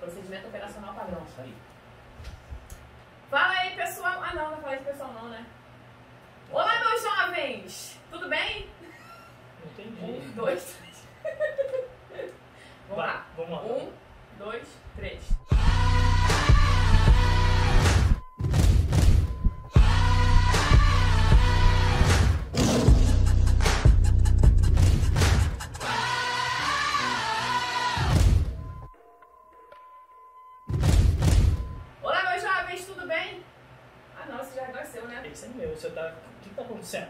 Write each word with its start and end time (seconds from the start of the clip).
Procedimento 0.00 0.48
operacional 0.48 0.94
padrão. 0.94 1.22
Isso 1.28 1.40
aí. 1.40 1.54
Fala 3.30 3.54
aí, 3.54 3.76
pessoal. 3.76 4.22
Ah, 4.22 4.34
não, 4.34 4.50
não 4.52 4.62
falei 4.62 4.78
de 4.78 4.84
pessoal, 4.84 5.12
não, 5.12 5.28
né? 5.28 5.44
Olá, 6.50 6.78
meus 6.80 7.02
jovens! 7.02 8.00
Tudo 8.10 8.28
bem? 8.28 8.70
Não 9.62 9.70
entendi. 9.70 10.02
Um, 10.02 10.30
dois, 10.32 10.78
três. 10.78 11.06
Vamos 12.88 13.04
Vai, 13.04 13.06
lá. 13.06 13.26
Vamos 13.36 13.50
lá. 13.50 13.62
Um, 13.62 13.92
dois, 14.38 14.66
três. 14.96 15.37
É 35.48 35.66
meu. 35.66 35.76
Você 35.76 35.90
tá... 35.90 36.12
O 36.12 36.42
que 36.42 36.50
tá 36.50 36.62
acontecendo? 36.62 37.08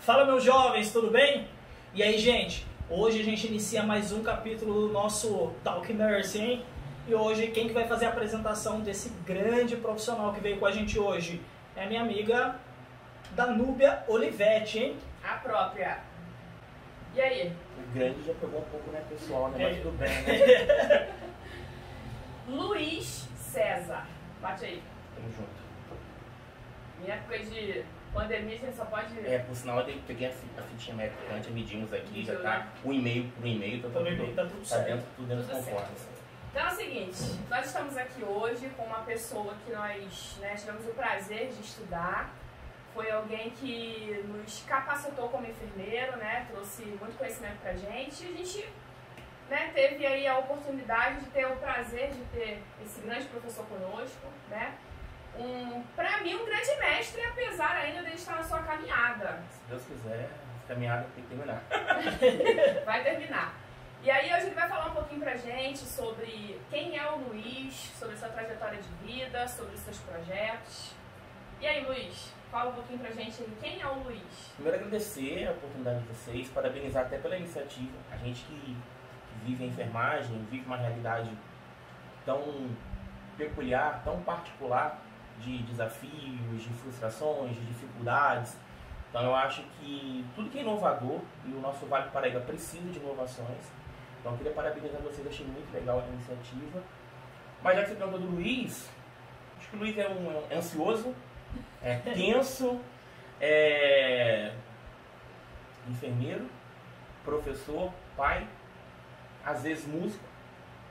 Fala, 0.00 0.24
meus 0.24 0.44
jovens, 0.44 0.92
tudo 0.92 1.10
bem? 1.10 1.48
E 1.94 2.02
aí, 2.02 2.18
gente? 2.18 2.66
Hoje 2.88 3.20
a 3.20 3.24
gente 3.24 3.46
inicia 3.46 3.82
mais 3.82 4.12
um 4.12 4.22
capítulo 4.22 4.86
do 4.86 4.92
nosso 4.92 5.52
Talk 5.64 5.92
Nurse, 5.92 6.38
hein? 6.38 6.64
E 7.08 7.14
hoje, 7.14 7.48
quem 7.48 7.68
que 7.68 7.74
vai 7.74 7.86
fazer 7.86 8.06
a 8.06 8.08
apresentação 8.10 8.80
desse 8.80 9.10
grande 9.24 9.76
profissional 9.76 10.32
que 10.32 10.40
veio 10.40 10.58
com 10.58 10.66
a 10.66 10.72
gente 10.72 10.98
hoje? 10.98 11.40
É 11.74 11.86
minha 11.86 12.02
amiga 12.02 12.56
Danúbia 13.32 14.04
Olivetti, 14.08 14.78
hein? 14.78 14.96
A 15.24 15.34
própria. 15.34 15.98
E 17.14 17.20
aí? 17.20 17.52
O 17.78 17.94
grande 17.94 18.24
já 18.24 18.34
pegou 18.34 18.60
um 18.60 18.64
pouco, 18.64 18.90
né, 18.90 19.02
pessoal, 19.08 19.48
né? 19.48 19.62
É. 19.62 19.68
Mas 19.68 19.82
tudo 19.82 19.98
bem, 19.98 20.08
né? 20.08 21.14
Luiz 22.48 23.28
César. 23.36 24.06
Bate 24.40 24.64
aí. 24.64 24.82
Tamo 25.14 25.28
junto. 25.30 25.65
Em 27.04 27.10
época 27.10 27.38
de 27.38 27.84
pandemia, 28.12 28.54
a 28.54 28.58
gente 28.58 28.76
só 28.76 28.84
pode. 28.86 29.26
É, 29.26 29.38
por 29.40 29.54
sinal, 29.54 29.80
eu 29.80 29.98
peguei 30.06 30.28
a 30.28 30.32
fi- 30.32 30.46
a 30.58 30.62
fitinha 30.62 30.96
métrica, 30.96 31.50
medimos 31.50 31.92
aqui, 31.92 32.24
já 32.24 32.36
tá 32.38 32.58
né? 32.58 32.68
um 32.84 32.92
e-mail 32.92 33.30
por 33.36 33.46
e-mail, 33.46 33.82
tá 33.82 33.88
Então, 33.88 34.04
tudo, 34.04 34.34
tá 34.34 34.42
tudo 34.42 34.58
tá 34.60 34.64
certo. 34.64 34.86
dentro, 34.86 35.06
tudo 35.16 35.28
dentro 35.28 35.44
Tudo 35.44 35.56
conformes. 35.56 36.08
Então 36.50 36.68
é 36.68 36.72
o 36.72 36.74
seguinte, 36.76 37.18
nós 37.50 37.66
estamos 37.66 37.96
aqui 37.98 38.24
hoje 38.24 38.70
com 38.76 38.84
uma 38.84 39.00
pessoa 39.00 39.54
que 39.64 39.72
nós 39.72 40.38
né, 40.40 40.54
tivemos 40.54 40.86
o 40.86 40.90
prazer 40.94 41.48
de 41.48 41.60
estudar. 41.60 42.30
Foi 42.94 43.10
alguém 43.10 43.50
que 43.50 44.24
nos 44.26 44.64
capacitou 44.66 45.28
como 45.28 45.46
enfermeiro, 45.46 46.16
né? 46.16 46.46
Trouxe 46.50 46.82
muito 46.98 47.18
conhecimento 47.18 47.58
pra 47.60 47.74
gente. 47.74 48.24
E 48.24 48.32
a 48.32 48.36
gente 48.38 48.68
né, 49.50 49.70
teve 49.74 50.06
aí 50.06 50.26
a 50.26 50.38
oportunidade 50.38 51.20
de 51.20 51.26
ter 51.26 51.46
o 51.46 51.56
prazer 51.56 52.08
de 52.12 52.22
ter 52.32 52.62
esse 52.82 53.02
grande 53.02 53.26
professor 53.26 53.66
conosco, 53.66 54.26
né? 54.48 54.74
Um, 55.38 55.82
pra 55.94 56.22
mim, 56.22 56.34
um 56.34 56.44
grande 56.44 56.76
mestre, 56.78 57.22
apesar 57.22 57.76
ainda 57.76 58.02
de 58.02 58.16
estar 58.16 58.36
na 58.36 58.42
sua 58.42 58.62
caminhada. 58.62 59.42
Se 59.50 59.60
Deus 59.68 59.84
quiser, 59.84 60.30
essa 60.56 60.66
caminhada 60.68 61.06
tem 61.14 61.24
que 61.24 61.30
terminar. 61.30 61.62
Vai 62.84 63.02
terminar. 63.02 63.54
E 64.02 64.10
aí 64.10 64.32
hoje 64.32 64.46
ele 64.46 64.54
vai 64.54 64.68
falar 64.68 64.86
um 64.86 64.94
pouquinho 64.94 65.20
pra 65.20 65.34
gente 65.34 65.78
sobre 65.78 66.60
quem 66.70 66.96
é 66.96 67.10
o 67.10 67.16
Luiz, 67.16 67.92
sobre 67.98 68.16
sua 68.16 68.28
trajetória 68.28 68.78
de 68.80 68.88
vida, 69.04 69.48
sobre 69.48 69.74
os 69.74 69.80
seus 69.80 69.98
projetos. 69.98 70.94
E 71.60 71.66
aí, 71.66 71.84
Luiz, 71.84 72.32
fala 72.50 72.70
um 72.70 72.74
pouquinho 72.74 73.00
pra 73.00 73.10
gente 73.10 73.42
quem 73.60 73.80
é 73.80 73.86
o 73.86 74.04
Luiz? 74.04 74.52
Primeiro 74.54 74.78
agradecer 74.78 75.48
a 75.48 75.52
oportunidade 75.52 76.00
de 76.00 76.08
vocês, 76.08 76.48
parabenizar 76.48 77.06
até 77.06 77.18
pela 77.18 77.36
iniciativa. 77.36 77.96
A 78.12 78.16
gente 78.18 78.44
que, 78.44 78.54
que 78.54 79.44
vive 79.44 79.64
a 79.64 79.66
enfermagem, 79.66 80.46
vive 80.50 80.66
uma 80.66 80.76
realidade 80.76 81.30
tão 82.24 82.70
peculiar, 83.36 84.02
tão 84.04 84.22
particular 84.22 85.00
de 85.40 85.62
desafios, 85.64 86.62
de 86.62 86.68
frustrações, 86.80 87.54
de 87.54 87.64
dificuldades. 87.66 88.56
Então 89.10 89.22
eu 89.22 89.34
acho 89.34 89.62
que 89.80 90.24
tudo 90.34 90.50
que 90.50 90.58
é 90.58 90.62
inovador 90.62 91.20
e 91.44 91.52
o 91.52 91.60
nosso 91.60 91.86
Vale 91.86 92.04
do 92.04 92.10
Paraíba 92.10 92.40
precisa 92.40 92.90
de 92.90 92.98
inovações. 92.98 93.72
Então 94.20 94.32
eu 94.32 94.38
queria 94.38 94.52
parabenizar 94.52 95.00
vocês, 95.00 95.26
achei 95.26 95.46
muito 95.46 95.72
legal 95.72 96.00
a 96.00 96.06
iniciativa. 96.08 96.82
Mas 97.62 97.76
já 97.76 97.82
que 97.82 97.88
você 97.90 97.94
perguntou 97.94 98.20
do 98.20 98.34
Luiz, 98.34 98.90
acho 99.58 99.68
que 99.68 99.76
o 99.76 99.78
Luiz 99.78 99.96
é 99.96 100.08
um 100.08 100.42
é 100.50 100.56
ansioso, 100.56 101.14
é 101.82 101.96
tenso, 102.14 102.80
é 103.40 104.52
enfermeiro, 105.88 106.46
professor, 107.24 107.92
pai, 108.16 108.46
às 109.44 109.62
vezes 109.62 109.86
músico, 109.86 110.24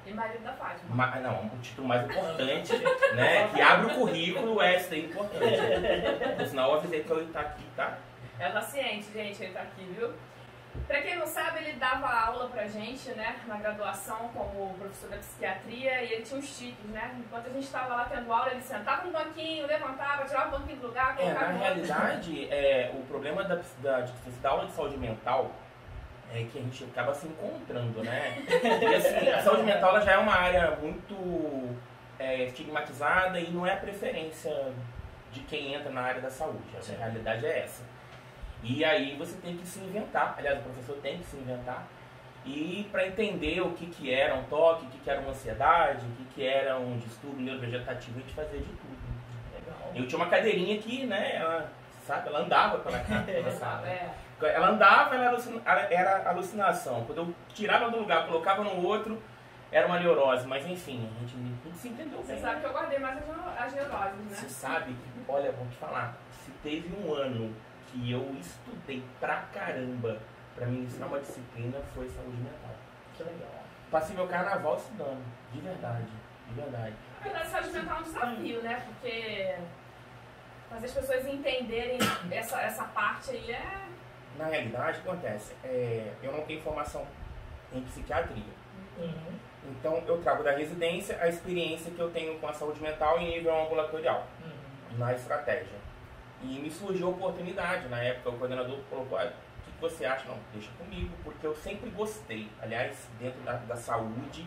E 0.06 0.14
marido 0.14 0.44
da 0.44 0.54
Fátima. 0.54 0.96
ma- 0.96 1.16
não, 1.20 1.46
o 1.48 1.58
título 1.62 1.88
mais 1.88 2.04
importante, 2.06 2.74
né, 3.16 3.48
que 3.54 3.62
abre 3.62 3.88
o 3.92 3.96
currículo 3.96 4.62
é 4.62 4.78
daí 4.78 5.06
importante. 5.06 6.36
Por 6.38 6.46
sinal, 6.46 6.72
eu 6.72 6.78
avisei 6.78 7.04
que 7.04 7.12
ia 7.14 7.22
estar 7.24 7.40
aqui, 7.42 7.64
tá? 7.76 7.98
Ela 8.40 8.54
tá 8.54 8.62
ciente, 8.62 9.08
gente, 9.14 9.42
ele 9.44 9.54
tá 9.54 9.62
aqui, 9.62 9.84
viu? 9.98 10.14
Pra 10.88 11.02
quem 11.02 11.16
não 11.18 11.26
sabe, 11.26 11.60
ele 11.60 11.74
dava 11.80 12.06
aula 12.08 12.50
pra 12.50 12.68
gente, 12.68 13.10
né, 13.12 13.38
na 13.48 13.56
graduação 13.56 14.30
como 14.34 14.74
professor 14.78 15.10
da 15.10 15.18
psiquiatria 15.18 16.04
e 16.04 16.12
ele 16.14 16.22
tinha 16.22 16.38
uns 16.38 16.58
tiques, 16.58 16.86
né? 16.92 17.16
Enquanto 17.18 17.48
a 17.48 17.50
gente 17.50 17.68
tava 17.70 17.96
lá 17.96 18.04
tendo 18.06 18.32
aula, 18.32 18.52
ele 18.52 18.62
sentava 18.62 19.06
no 19.06 19.12
banquinho, 19.14 19.66
levantava, 19.66 20.26
tirava 20.26 20.54
o 20.56 20.60
banquinho 20.60 20.78
do 20.82 20.88
lugar, 20.88 21.14
É, 21.18 21.22
colocava 21.24 21.46
na 21.46 21.52
no 21.54 21.60
outro. 21.60 21.74
realidade, 21.76 22.48
é, 22.54 22.92
o 22.94 23.02
problema 23.06 23.44
da, 23.46 23.60
da, 23.82 24.06
da 24.42 24.50
aula 24.50 24.66
de 24.66 24.74
saúde 24.74 24.98
mental 24.98 25.50
é 26.34 26.44
que 26.44 26.60
a 26.60 26.62
gente 26.62 26.84
acaba 26.84 27.14
se 27.14 27.28
encontrando, 27.28 28.04
né? 28.04 28.44
E 28.82 28.96
assim, 28.96 29.30
a 29.30 29.42
saúde 29.42 29.64
mental 29.64 30.02
já 30.02 30.14
é 30.14 30.18
uma 30.18 30.34
área 30.34 30.78
muito 30.82 31.76
é, 32.20 32.44
estigmatizada 32.46 33.40
e 33.40 33.50
não 33.52 33.66
é 33.66 33.74
a 33.74 33.78
preferência 33.78 34.74
de 35.32 35.42
quem 35.42 35.74
entra 35.74 35.92
na 35.92 36.02
área 36.02 36.22
da 36.22 36.30
saúde. 36.30 36.64
A 36.76 36.98
realidade 36.98 37.46
é 37.46 37.60
essa. 37.60 37.84
E 38.64 38.84
aí 38.84 39.16
você 39.18 39.38
tem 39.38 39.56
que 39.56 39.68
se 39.68 39.80
inventar, 39.80 40.36
aliás, 40.38 40.60
o 40.60 40.64
professor 40.64 40.98
tem 40.98 41.20
que 41.20 41.26
se 41.26 41.38
inventar. 41.38 41.88
E 42.46 42.88
para 42.92 43.08
entender 43.08 43.62
o 43.62 43.72
que, 43.72 43.88
que 43.88 44.14
era 44.14 44.36
um 44.36 44.44
toque, 44.44 44.86
o 44.86 44.90
que, 44.90 45.00
que 45.00 45.10
era 45.10 45.20
uma 45.20 45.32
ansiedade, 45.32 46.06
o 46.06 46.12
que, 46.12 46.26
que 46.36 46.46
era 46.46 46.78
um 46.78 46.98
distúrbio 46.98 47.42
neurovegetativo, 47.44 48.18
a 48.18 48.22
gente 48.22 48.34
fazia 48.34 48.60
de 48.60 48.66
tudo. 48.66 48.98
Legal. 49.54 49.92
Eu 49.96 50.08
tinha 50.08 50.18
uma 50.18 50.30
cadeirinha 50.30 50.78
que, 50.78 51.06
né, 51.06 51.36
ela, 51.36 51.72
sabe, 52.06 52.28
ela 52.30 52.40
andava 52.40 52.78
pela 52.80 53.00
casa. 53.00 53.24
pela 53.24 53.48
Exato, 53.48 53.60
sala. 53.60 53.88
é. 53.88 54.16
Ela 54.42 54.68
andava, 54.70 55.16
ela 55.16 55.24
era, 55.26 55.32
alucina- 55.32 55.62
era 55.66 56.30
alucinação. 56.30 57.06
Quando 57.06 57.18
eu 57.20 57.36
tirava 57.54 57.90
do 57.90 57.98
lugar, 58.00 58.28
colocava 58.28 58.64
no 58.64 58.86
outro, 58.86 59.22
era 59.72 59.88
uma 59.88 60.00
neurose. 60.00 60.46
Mas 60.48 60.66
enfim, 60.66 61.10
a 61.16 61.20
gente, 61.22 61.36
gente 61.38 61.78
se 61.78 61.88
entendeu 61.90 62.20
Você 62.22 62.34
bem. 62.34 62.42
sabe 62.42 62.60
que 62.60 62.66
eu 62.68 62.72
guardei 62.74 63.00
mais 63.00 63.18
as 63.18 63.74
neuroses, 63.74 64.16
né? 64.30 64.36
Você 64.36 64.50
sabe 64.50 64.94
que, 64.94 65.10
olha, 65.28 65.52
vou 65.54 65.66
te 65.68 65.78
falar, 65.78 66.16
se 66.32 66.52
teve 66.64 66.94
um 66.98 67.14
ano 67.14 67.56
que 67.88 68.12
eu 68.12 68.36
estudei 68.40 69.04
pra 69.20 69.44
caramba 69.54 70.18
pra 70.56 70.66
ministrar 70.68 71.08
uma 71.08 71.20
disciplina, 71.20 71.80
foi 71.94 72.08
saúde 72.10 72.38
mental. 72.38 72.76
Que 73.16 73.24
legal. 73.24 73.64
Passei 73.90 74.16
meu 74.16 74.28
carnaval 74.28 74.76
estudando, 74.76 75.24
de 75.54 75.62
verdade, 75.62 76.08
de 76.50 76.54
verdade. 76.54 76.94
Na 77.20 77.24
verdade, 77.24 77.48
saúde 77.50 77.70
mental 77.72 77.98
é 77.98 78.00
um 78.00 78.04
desafio, 78.04 78.62
né? 78.64 78.84
Porque 78.86 79.56
fazer 80.70 80.86
as 80.88 80.92
pessoas 80.94 81.26
entenderem 81.28 81.98
essa, 82.32 82.62
essa 82.62 82.84
parte 82.86 83.32
aí 83.32 83.52
é. 83.52 83.86
Na 84.38 84.46
realidade, 84.46 85.00
o 85.00 85.02
que 85.04 85.10
acontece? 85.10 85.54
É, 85.64 86.12
eu 86.22 86.32
não 86.32 86.42
tenho 86.42 86.62
formação 86.62 87.06
em 87.74 87.82
psiquiatria. 87.84 88.44
Uhum. 88.98 89.36
Então, 89.70 90.04
eu 90.06 90.22
trago 90.22 90.44
da 90.44 90.52
residência 90.52 91.18
a 91.22 91.28
experiência 91.28 91.92
que 91.92 92.00
eu 92.00 92.12
tenho 92.12 92.38
com 92.40 92.48
a 92.48 92.54
saúde 92.54 92.82
mental 92.82 93.20
em 93.20 93.30
nível 93.36 93.56
ambulatorial, 93.64 94.28
Uhum. 94.44 94.98
na 94.98 95.14
estratégia. 95.14 95.78
E 96.44 96.60
me 96.60 96.70
surgiu 96.70 97.08
a 97.08 97.12
oportunidade, 97.12 97.88
na 97.88 98.00
época, 98.02 98.30
o 98.30 98.38
coordenador 98.38 98.78
colocou, 98.90 99.18
"Olha, 99.18 99.30
o 99.30 99.64
que 99.66 99.72
que 99.72 99.82
você 99.82 100.06
acha? 100.06 100.26
Não, 100.28 100.38
deixa 100.54 100.70
comigo, 100.78 101.12
porque 101.24 101.48
eu 101.48 101.56
sempre 101.56 101.90
gostei, 101.90 102.48
aliás, 102.62 103.08
dentro 103.20 103.40
da, 103.42 103.54
da 103.54 103.76
saúde, 103.76 104.46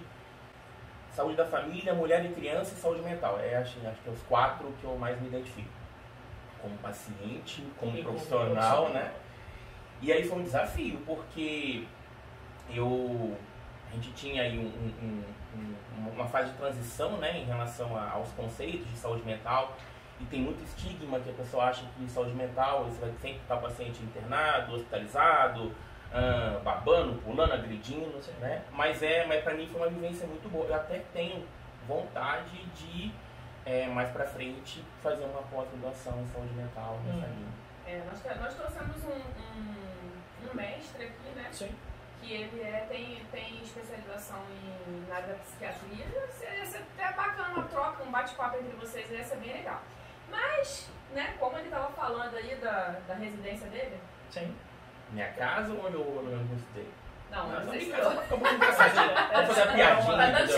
saúde 1.12 1.36
da 1.36 1.46
família, 1.46 1.94
mulher 1.94 2.24
e 2.24 2.28
criança 2.32 2.74
e 2.74 2.78
saúde 2.78 3.00
mental. 3.02 3.40
É, 3.40 3.56
acho, 3.56 3.78
acho 3.86 4.00
que 4.02 4.08
é 4.08 4.12
os 4.12 4.22
quatro 4.24 4.70
que 4.80 4.84
eu 4.84 4.96
mais 4.96 5.18
me 5.20 5.26
identifico. 5.28 5.68
Como 6.60 6.76
paciente, 6.78 7.62
como 7.78 7.96
E 7.96 8.02
como 8.02 8.14
profissional, 8.16 8.46
profissional. 8.50 8.88
né? 8.90 9.12
E 10.02 10.12
aí 10.12 10.24
foi 10.24 10.38
um 10.38 10.42
desafio, 10.42 11.00
porque 11.06 11.84
eu 12.74 13.36
a 13.90 13.94
gente 13.94 14.12
tinha 14.12 14.42
aí 14.42 14.58
um- 14.58 14.62
um- 15.02 15.24
um- 15.56 16.10
uma 16.10 16.26
fase 16.26 16.50
de 16.50 16.56
transição 16.58 17.16
né, 17.16 17.38
em 17.38 17.44
relação 17.44 17.96
a- 17.96 18.10
aos 18.10 18.28
conceitos 18.32 18.86
de 18.90 18.96
saúde 18.98 19.24
mental 19.24 19.74
e 20.20 20.24
tem 20.26 20.40
muito 20.40 20.62
estigma 20.62 21.18
que 21.20 21.30
a 21.30 21.32
pessoa 21.32 21.64
acha 21.64 21.84
que 21.96 22.06
saúde 22.10 22.32
mental 22.32 22.84
você 22.84 23.00
vai 23.00 23.10
sempre 23.22 23.38
estar 23.38 23.54
o 23.56 23.62
paciente 23.62 24.02
internado, 24.02 24.74
hospitalizado, 24.74 25.72
ah, 26.12 26.60
babando, 26.62 27.14
pulando, 27.22 27.52
agredindo, 27.54 28.20
né? 28.40 28.62
Mas 28.72 29.02
é, 29.02 29.24
mas 29.26 29.42
para 29.42 29.54
mim 29.54 29.66
foi 29.66 29.80
uma 29.80 29.88
vivência 29.88 30.26
muito 30.26 30.48
boa. 30.50 30.66
Eu 30.66 30.74
até 30.74 30.98
tenho 31.14 31.42
vontade 31.86 32.62
de 32.76 33.10
é, 33.66 33.86
mais 33.86 34.10
para 34.10 34.26
frente 34.26 34.84
fazer 35.02 35.24
uma 35.24 35.42
pós-graduação 35.42 36.20
em 36.22 36.26
saúde 36.28 36.54
mental 36.54 36.98
nessa 37.06 37.26
Hum. 37.26 37.30
linha. 37.36 37.48
É, 37.86 38.02
nós, 38.04 38.38
nós 38.40 38.54
trouxemos 38.54 38.96
um, 39.04 39.10
um, 39.12 40.50
um 40.50 40.54
mestre 40.54 41.04
aqui, 41.04 41.28
né? 41.34 41.48
Sim. 41.52 41.74
que 42.20 42.32
ele 42.34 42.60
é, 42.62 42.84
tem, 42.88 43.22
tem 43.30 43.62
especialização 43.62 44.42
em, 44.50 45.06
na 45.08 45.14
área 45.16 45.28
da 45.28 45.34
psiquiatria. 45.34 46.04
Ia 46.04 46.66
ser 46.66 46.84
até 46.98 47.12
bacana 47.16 47.54
uma 47.54 47.62
troca, 47.64 48.02
um 48.02 48.10
bate-papo 48.10 48.56
entre 48.56 48.76
vocês, 48.76 49.10
ia 49.10 49.24
ser 49.24 49.36
bem 49.36 49.52
legal. 49.54 49.80
Mas, 50.30 50.90
né, 51.14 51.34
como 51.38 51.56
ele 51.56 51.66
estava 51.68 51.88
falando 51.92 52.36
aí 52.36 52.56
da, 52.56 52.96
da 53.06 53.14
residência 53.14 53.68
dele, 53.68 53.98
Sim. 54.30 54.54
Minha 55.10 55.32
casa 55.32 55.72
ou 55.72 55.86
onde 55.86 55.94
eu, 55.94 56.02
onde 56.18 56.32
eu 56.32 56.44
gostei? 56.48 56.90
não, 57.30 57.46
Não, 57.48 57.52
não 57.60 57.64
não 57.64 57.70
sei 57.72 57.78
me 57.80 57.84
se 57.86 57.90
casa, 57.92 58.20
fica 58.22 58.36
muito 58.36 58.54
engraçado. 58.56 58.94
Vou 59.34 59.46
fazer 59.46 59.62
uma 59.62 59.72
piadinha. 59.74 60.16
Tá 60.16 60.26
dando 60.26 60.28
entendeu? 60.28 60.46
tiradinha 60.46 60.46
Só 60.46 60.46
na 60.46 60.46
pra 60.46 60.46
te 60.46 60.46
gente, 60.46 60.46
contar 60.46 60.46
que 60.46 60.46
vai, 60.46 60.46
agora 60.46 60.46
né? 60.46 60.46
eu 60.46 60.46
tô 60.46 60.46
me 60.46 60.46
Só 60.46 60.46
soltando. 60.46 60.46
pra 60.46 60.46
dar 60.46 60.46
Tá, 60.46 60.46
uma 60.46 60.46
quebrada. 60.46 60.46
tá 60.46 60.48
Só 60.48 60.48
meio 60.48 60.48
pra 60.48 60.57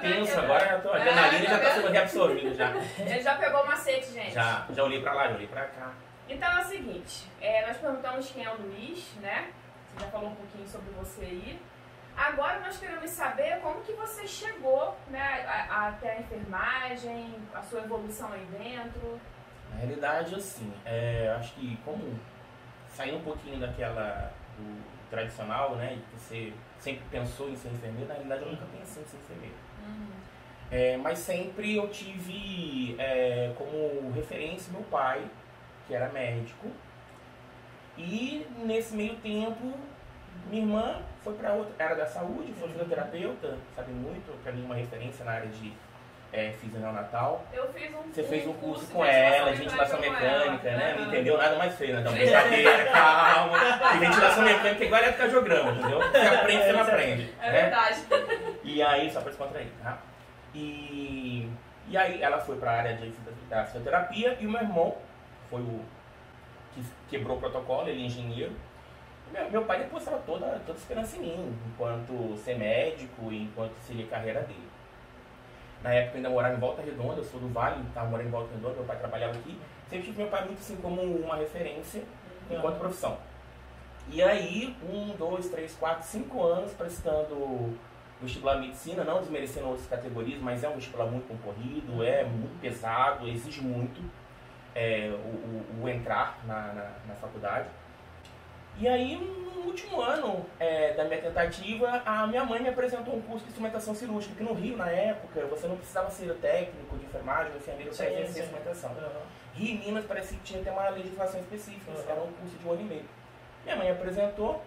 tenso 0.00 0.24
ver, 0.36 0.38
agora, 0.44 0.70
eu 0.72 0.82
tô, 0.82 0.92
a 0.92 0.98
É, 0.98 1.00
adrenalina 1.00 1.44
já 1.48 1.58
tá 1.58 1.64
tá 1.68 1.74
sendo 1.74 1.88
reabsorvida 1.88 2.54
já. 2.54 2.70
Ele 2.98 3.20
já 3.22 3.34
pegou 3.36 3.62
o 3.62 3.66
macete, 3.66 4.12
gente. 4.12 4.32
Já, 4.32 4.66
já 4.70 4.84
olhei 4.84 5.00
pra 5.00 5.12
lá, 5.12 5.28
já 5.28 5.34
olhei 5.34 5.46
pra 5.46 5.64
cá. 5.66 5.92
Então 6.28 6.50
é 6.58 6.60
o 6.62 6.64
seguinte, 6.64 7.26
é, 7.40 7.66
nós 7.66 7.76
perguntamos 7.76 8.30
quem 8.30 8.44
é 8.44 8.50
o 8.50 8.56
Luiz, 8.62 9.04
né? 9.20 9.48
Você 9.96 10.04
já 10.04 10.10
falou 10.10 10.30
um 10.30 10.34
pouquinho 10.34 10.66
sobre 10.68 10.90
você 10.92 11.22
aí. 11.22 11.60
Agora 12.16 12.60
nós 12.60 12.76
queremos 12.78 13.10
saber 13.10 13.58
como 13.60 13.80
que 13.82 13.92
você 13.92 14.26
chegou 14.26 14.96
né, 15.08 15.44
a- 15.46 15.74
a- 15.74 15.88
até 15.88 16.12
a 16.12 16.20
enfermagem, 16.20 17.34
a 17.54 17.62
sua 17.62 17.80
evolução 17.80 18.30
aí 18.32 18.46
dentro. 18.58 19.18
Na 19.70 19.76
realidade, 19.78 20.34
assim, 20.34 20.72
é, 20.84 21.34
acho 21.38 21.52
que 21.54 21.76
como 21.84 22.18
sair 22.94 23.14
um 23.14 23.22
pouquinho 23.22 23.58
daquela 23.58 24.30
do 24.58 24.82
tradicional, 25.10 25.74
né, 25.76 25.96
de 25.96 26.18
você 26.20 26.52
sempre 26.82 27.02
pensou 27.10 27.48
em 27.48 27.56
ser 27.56 27.68
enfermeiro, 27.68 28.08
na 28.08 28.14
realidade 28.14 28.42
eu 28.42 28.50
nunca 28.50 28.66
pensei 28.66 29.02
em 29.02 29.06
ser 29.06 29.16
enfermeiro. 29.18 29.54
É, 30.70 30.96
mas 30.96 31.18
sempre 31.18 31.76
eu 31.76 31.88
tive 31.88 32.96
é, 32.98 33.52
como 33.56 34.10
referência 34.12 34.72
meu 34.72 34.82
pai, 34.82 35.24
que 35.86 35.94
era 35.94 36.08
médico. 36.08 36.68
E 37.96 38.46
nesse 38.64 38.96
meio 38.96 39.16
tempo, 39.16 39.74
minha 40.50 40.62
irmã 40.62 41.02
foi 41.22 41.34
para 41.34 41.52
outra 41.52 41.84
área 41.84 41.96
da 41.96 42.06
saúde, 42.06 42.52
foi 42.58 42.68
fisioterapeuta, 42.70 43.58
sabe 43.76 43.92
muito, 43.92 44.42
para 44.42 44.50
mim 44.52 44.64
uma 44.64 44.74
referência 44.74 45.24
na 45.24 45.32
área 45.32 45.48
de 45.50 45.72
é, 46.32 46.50
fisio 46.52 46.80
neonatal. 46.80 47.44
Eu 47.52 47.70
fiz 47.72 47.94
um 47.94 48.02
Você 48.10 48.22
fez 48.22 48.46
um 48.46 48.54
curso 48.54 48.86
de 48.86 48.92
com 48.92 49.04
ela, 49.04 49.52
ventilação 49.52 50.00
ventilação 50.00 50.00
mecânica, 50.00 50.70
né? 50.70 50.94
Não 50.98 51.06
entendeu 51.08 51.36
nada 51.36 51.56
mais 51.56 51.74
feio, 51.76 51.94
né? 51.94 52.00
Então, 52.00 52.12
brincadeira, 52.12 52.84
calma. 52.92 53.58
E 53.94 53.98
ventilação 53.98 54.44
mecânica 54.44 54.82
é 54.82 54.86
igual 54.86 55.02
eletrocardiograma, 55.02 55.70
entendeu? 55.72 55.98
Você 56.00 56.18
aprende, 56.18 56.64
você 56.64 56.72
não 56.72 56.80
aprende. 56.80 57.34
É 57.40 57.50
né? 57.50 57.60
verdade. 57.62 58.06
E 58.64 58.82
aí, 58.82 59.10
só 59.10 59.20
para 59.20 59.30
descontrair, 59.30 59.68
tá? 59.82 59.98
E, 60.54 61.50
e 61.88 61.96
aí 61.96 62.22
ela 62.22 62.38
foi 62.40 62.56
para 62.56 62.70
a 62.70 62.74
área 62.76 62.96
de 62.96 63.12
da 63.48 63.64
fisioterapia 63.66 64.38
e 64.40 64.46
o 64.46 64.50
meu 64.50 64.62
irmão 64.62 64.96
foi 65.50 65.60
o 65.60 65.80
que 66.74 66.82
quebrou 67.10 67.36
o 67.36 67.40
protocolo, 67.40 67.88
ele 67.88 68.02
é 68.02 68.06
engenheiro. 68.06 68.52
Meu, 69.30 69.50
meu 69.50 69.64
pai 69.64 69.78
depositava 69.80 70.18
toda, 70.26 70.46
toda 70.66 70.72
a 70.72 70.80
esperança 70.80 71.16
em 71.18 71.20
mim, 71.20 71.58
enquanto 71.66 72.36
ser 72.38 72.56
médico 72.56 73.30
e 73.30 73.42
enquanto 73.42 73.74
seria 73.80 74.06
a 74.06 74.08
carreira 74.08 74.40
dele. 74.40 74.68
Na 75.82 75.92
época 75.92 76.12
eu 76.12 76.16
ainda 76.18 76.30
morava 76.30 76.54
em 76.54 76.58
Volta 76.60 76.82
Redonda, 76.82 77.16
eu 77.20 77.24
sou 77.24 77.40
do 77.40 77.48
Vale, 77.48 77.82
estava 77.88 78.08
morando 78.08 78.28
em 78.28 78.30
Volta 78.30 78.54
Redonda, 78.54 78.74
meu 78.74 78.84
pai 78.84 78.96
trabalhava 78.98 79.32
aqui. 79.38 79.58
Sempre 79.88 80.06
tive 80.06 80.18
meu 80.22 80.30
pai 80.30 80.44
muito 80.44 80.58
assim 80.60 80.76
como 80.76 81.02
uma 81.02 81.36
referência 81.36 82.02
enquanto 82.50 82.78
profissão. 82.78 83.16
E 84.08 84.22
aí, 84.22 84.76
um, 84.88 85.14
dois, 85.16 85.48
três, 85.48 85.74
quatro, 85.76 86.04
cinco 86.04 86.42
anos 86.42 86.72
prestando 86.72 87.76
vestibular 88.20 88.56
medicina, 88.60 89.02
não 89.02 89.18
desmerecendo 89.20 89.66
outras 89.68 89.86
categorias, 89.88 90.40
mas 90.40 90.62
é 90.62 90.68
um 90.68 90.74
vestibular 90.74 91.06
muito 91.06 91.26
concorrido, 91.26 92.02
é 92.04 92.22
muito 92.24 92.60
pesado, 92.60 93.26
exige 93.28 93.60
muito 93.60 94.00
é, 94.74 95.10
o, 95.12 95.28
o- 95.28 95.82
o 95.84 95.88
entrar 95.88 96.38
na, 96.46 96.72
na, 96.72 96.90
na 97.08 97.14
faculdade. 97.20 97.68
E 98.78 98.88
aí, 98.88 99.16
no 99.16 99.66
último 99.66 100.00
ano 100.00 100.44
é, 100.58 100.92
da 100.94 101.04
minha 101.04 101.20
tentativa, 101.20 102.02
a 102.04 102.26
minha 102.26 102.44
mãe 102.44 102.60
me 102.60 102.68
apresentou 102.68 103.14
um 103.14 103.20
curso 103.22 103.44
de 103.44 103.50
instrumentação 103.50 103.94
cirúrgica, 103.94 104.34
que 104.34 104.42
no 104.42 104.54
Rio, 104.54 104.76
na 104.76 104.90
época, 104.90 105.44
você 105.46 105.66
não 105.68 105.76
precisava 105.76 106.10
ser 106.10 106.34
técnico 106.36 106.96
de 106.96 107.04
enfermagem, 107.04 107.54
enfermeiro 107.56 107.94
para 107.94 108.06
Sim, 108.06 108.12
exercer 108.12 108.32
sim. 108.34 108.40
instrumentação. 108.40 108.90
Aham. 108.92 109.22
Rio 109.54 109.74
e 109.74 109.78
Minas 109.78 110.04
parecia 110.06 110.36
que 110.38 110.44
tinha 110.44 110.60
até 110.60 110.70
uma 110.70 110.88
legislação 110.88 111.40
específica, 111.40 111.90
Uhum. 111.90 112.04
era 112.08 112.20
um 112.20 112.32
curso 112.32 112.56
de 112.56 112.66
um 112.66 112.72
ano 112.72 112.80
e 112.80 112.84
meio. 112.84 113.04
Minha 113.64 113.76
mãe 113.76 113.90
apresentou, 113.90 114.62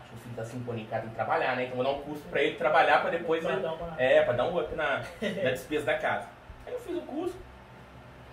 acho 0.00 0.08
que 0.10 0.14
o 0.16 0.18
filho 0.18 0.34
tá 0.34 0.44
sintonizado 0.44 1.06
em 1.06 1.10
trabalhar, 1.10 1.54
né? 1.56 1.64
Então 1.64 1.76
vou 1.76 1.84
dar 1.84 1.92
um 1.92 2.02
curso 2.02 2.22
para 2.28 2.42
ele 2.42 2.56
trabalhar 2.56 3.00
para 3.02 3.10
depois 3.10 3.44
Pra 3.44 3.52
ele- 3.52 3.62
dar 3.62 3.72
uma- 3.74 3.94
é, 4.02 4.22
para 4.22 4.32
dar 4.32 4.44
um 4.48 4.58
up 4.58 4.74
na, 4.74 4.98
na 5.20 5.50
despesa 5.50 5.84
da 5.86 5.98
casa. 5.98 6.26
Aí 6.66 6.72
eu 6.72 6.80
fiz 6.80 6.96
o 6.96 7.02
curso, 7.02 7.36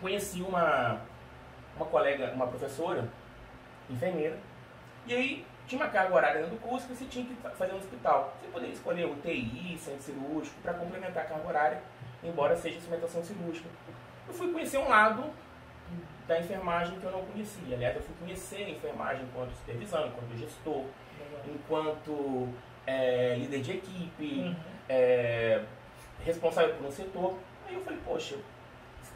conheci 0.02 0.42
uma, 0.42 1.02
uma 1.76 1.86
colega, 1.86 2.32
uma 2.34 2.48
professora, 2.48 3.08
enfermeira, 3.90 4.38
e 5.08 5.14
aí 5.14 5.46
tinha 5.68 5.82
uma 5.82 5.90
carga 5.90 6.14
horária 6.14 6.42
dentro 6.42 6.56
do 6.58 6.62
curso 6.62 6.88
que 6.88 6.96
você 6.96 7.06
tinha 7.06 7.26
que 7.26 7.34
fa- 7.36 7.50
fazer 7.52 7.72
no 7.74 7.80
hospital. 7.80 8.36
Você 8.42 8.48
poderia 8.52 8.74
escolher 8.74 9.06
UTI, 9.06 9.78
centro 9.80 10.02
cirúrgico, 10.02 10.56
para 10.62 10.74
complementar 10.74 11.24
a 11.24 11.28
carga 11.28 11.48
horária, 11.48 11.82
embora 12.24 12.56
seja 12.56 12.78
instrumentação 12.78 13.24
cirúrgica. 13.24 13.70
Eu 14.28 14.34
fui 14.34 14.52
conhecer 14.52 14.78
um 14.78 14.88
lado 14.90 15.24
da 16.28 16.40
enfermagem 16.40 17.00
que 17.00 17.06
eu 17.06 17.12
não 17.12 17.24
conhecia. 17.26 17.76
Aliás, 17.76 17.96
eu 17.96 18.02
fui 18.02 18.16
conhecer 18.20 18.64
a 18.66 18.70
enfermagem 18.70 19.24
enquanto 19.24 19.52
supervisão, 19.56 20.08
enquanto 20.08 20.38
gestor, 20.38 20.86
enquanto 21.48 22.50
é, 22.86 23.36
líder 23.38 23.62
de 23.62 23.72
equipe, 23.72 24.40
Uhum. 24.42 24.56
é, 24.90 25.64
responsável 26.26 26.76
por 26.76 26.88
um 26.88 26.92
setor. 26.92 27.38
Aí 27.68 27.76
eu 27.76 27.82
falei, 27.82 28.00
poxa, 28.06 28.38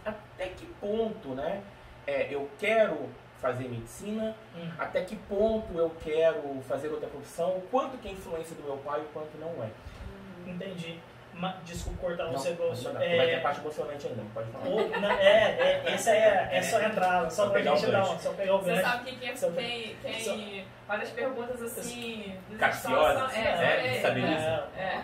até 0.06 0.48
que 0.48 0.66
ponto 0.80 1.30
né, 1.30 1.62
é, 2.08 2.34
eu 2.34 2.50
quero 2.60 3.10
fazer 3.46 3.70
medicina, 3.70 4.36
Uhum. 4.56 4.72
até 4.80 5.02
que 5.04 5.16
ponto 5.16 5.72
eu 5.78 5.92
quero 6.04 6.60
fazer 6.68 6.88
outra 6.88 7.08
profissão, 7.08 7.50
o 7.52 7.62
quanto 7.70 7.96
que 8.00 8.08
é 8.08 8.12
influência 8.12 8.56
do 8.56 8.64
meu 8.64 8.78
pai 8.78 9.02
e 9.02 9.04
o 9.04 9.08
quanto 9.10 9.38
não 9.40 9.64
é. 9.64 9.70
Entendi. 10.50 11.00
Ma- 11.32 11.58
Desculpa 11.66 12.00
cortar 12.00 12.24
Não, 12.26 12.32
você, 12.32 12.52
pode 12.52 12.70
Bolso. 12.70 12.86
mandar, 12.86 13.04
É, 13.04 13.18
Vai 13.18 13.26
ter 13.28 13.36
a 13.36 13.42
parte 13.42 13.60
emocionante 13.60 14.08
ainda, 14.08 14.24
pode 14.34 14.50
falar. 14.52 14.66
ou- 14.68 14.90
na- 15.00 15.20
é, 15.22 15.84
é, 15.86 15.94
essa 15.94 16.10
é, 16.12 16.50
é 16.54 16.62
só 16.64 16.78
a 16.78 16.86
entrada, 16.86 17.30
só 17.30 17.36
Só 17.44 17.50
pra 17.50 17.60
pegar 17.60 17.74
o 17.74 17.78
gente 17.78 17.92
dar 17.92 18.06
só 18.06 18.34
pegar 18.34 18.56
o 18.56 18.62
Você 18.62 18.82
sabe 18.82 19.04
que 19.12 19.16
quem, 19.18 19.38
Só- 19.38 19.52
quem, 19.52 19.96
quem 20.02 20.66
faz 20.88 21.02
as 21.04 21.10
perguntas 21.10 21.62
assim. 21.62 22.36
Capciosas, 22.58 23.34
é, 23.36 23.98
é, 23.98 24.02
Sabe 24.02 24.22
é, 24.24 24.64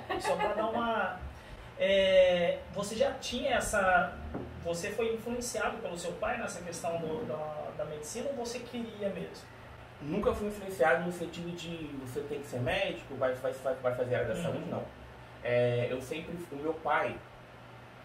é. 0.10 0.20
Só 0.20 0.36
pra 0.38 0.54
dar 0.54 0.66
uma. 0.68 1.20
é, 1.78 2.58
você 2.74 2.96
já 2.96 3.12
tinha 3.20 3.56
essa. 3.58 4.14
Você 4.64 4.92
foi 4.92 5.14
influenciado 5.16 5.78
pelo 5.78 5.98
seu 5.98 6.12
pai 6.14 6.38
nessa 6.38 6.62
questão 6.62 6.98
do- 7.00 7.26
da, 7.26 7.72
da 7.78 7.86
medicina 7.86 8.30
ou 8.30 8.36
você 8.46 8.60
queria 8.60 9.10
mesmo? 9.10 9.46
Nunca 10.02 10.34
fui 10.34 10.48
influenciado 10.48 11.04
no 11.06 11.12
sentido 11.12 11.56
de 11.56 11.88
você 12.06 12.22
tem 12.22 12.40
que 12.42 12.48
ser 12.48 12.60
médico, 12.60 13.16
vai, 13.16 13.34
vai, 13.34 13.52
vai 13.82 13.96
fazer 13.96 14.16
área 14.16 14.28
da 14.28 14.34
Uhum. 14.36 14.44
saúde, 14.44 14.70
não. 14.70 14.84
É, 15.44 15.88
eu 15.90 16.02
sempre, 16.02 16.36
o 16.52 16.56
meu 16.56 16.74
pai, 16.76 17.16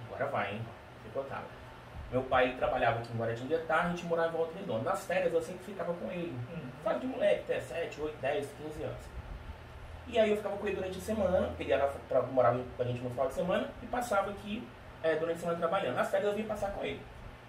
agora 0.06 0.26
vai, 0.30 0.54
hein? 0.54 0.62
Se 1.02 1.10
contava. 1.10 1.44
Meu 2.10 2.22
pai 2.22 2.54
trabalhava 2.56 3.00
aqui 3.00 3.12
em 3.12 3.18
Guaratinguetá, 3.18 3.82
a 3.82 3.88
gente 3.90 4.04
morava 4.06 4.28
em 4.28 4.32
Volta 4.32 4.58
Redonda. 4.58 4.90
Nas 4.90 5.04
férias 5.06 5.32
eu 5.32 5.42
sempre 5.42 5.64
ficava 5.64 5.92
com 5.92 6.10
ele. 6.10 6.34
Uhum. 6.52 6.70
Fala 6.84 6.98
de 6.98 7.06
moleque, 7.06 7.40
até 7.52 7.60
7, 7.60 8.00
8, 8.00 8.16
10, 8.20 8.46
15 8.62 8.82
anos. 8.84 9.04
E 10.06 10.18
aí 10.18 10.30
eu 10.30 10.36
ficava 10.36 10.56
com 10.56 10.66
ele 10.66 10.76
durante 10.76 10.98
a 10.98 11.00
semana, 11.00 11.50
ele 11.58 11.72
era, 11.72 11.88
tra- 12.08 12.22
morava 12.22 12.62
com 12.76 12.82
a 12.82 12.86
gente 12.86 13.00
no 13.02 13.10
final 13.10 13.26
de 13.26 13.34
semana, 13.34 13.68
e 13.82 13.86
passava 13.86 14.30
aqui 14.30 14.62
é, 15.02 15.16
durante 15.16 15.36
a 15.36 15.40
semana 15.40 15.58
trabalhando. 15.58 15.96
Nas 15.96 16.10
férias 16.10 16.28
eu 16.30 16.34
vinha 16.34 16.46
passar 16.46 16.72
com 16.72 16.84
ele. 16.84 17.00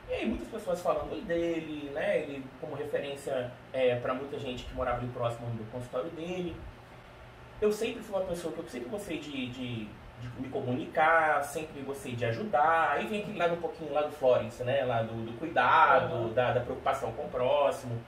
E 0.09 0.13
aí 0.13 0.25
muitas 0.25 0.47
pessoas 0.47 0.81
falando 0.81 1.25
dele, 1.25 1.89
né? 1.93 2.19
Ele 2.19 2.43
como 2.61 2.75
referência 2.75 3.51
é, 3.73 3.95
para 3.95 4.13
muita 4.13 4.39
gente 4.39 4.63
que 4.63 4.73
morava 4.73 4.99
ali 4.99 5.07
próximo 5.09 5.47
do 5.51 5.69
consultório 5.71 6.09
dele. 6.11 6.55
Eu 7.59 7.71
sempre 7.71 8.01
fui 8.03 8.15
uma 8.15 8.25
pessoa 8.25 8.53
que 8.53 8.59
eu 8.59 8.67
sempre 8.69 8.89
gostei 8.89 9.17
de, 9.19 9.47
de, 9.47 9.85
de 9.85 10.29
me 10.39 10.47
comunicar, 10.49 11.43
sempre 11.43 11.81
gostei 11.81 12.15
de 12.15 12.23
ajudar. 12.25 12.91
Aí 12.91 13.07
vem 13.07 13.21
aquele 13.23 13.37
lado 13.37 13.55
um 13.55 13.61
pouquinho 13.61 13.91
lá 13.91 14.03
do 14.03 14.11
Florence, 14.11 14.63
né? 14.63 14.85
Lá 14.85 15.01
do, 15.01 15.13
do 15.25 15.37
cuidado, 15.39 16.13
Uhum. 16.13 16.33
da, 16.33 16.53
da 16.53 16.61
preocupação 16.61 17.11
com 17.13 17.23
o 17.23 17.29
próximo. 17.29 17.99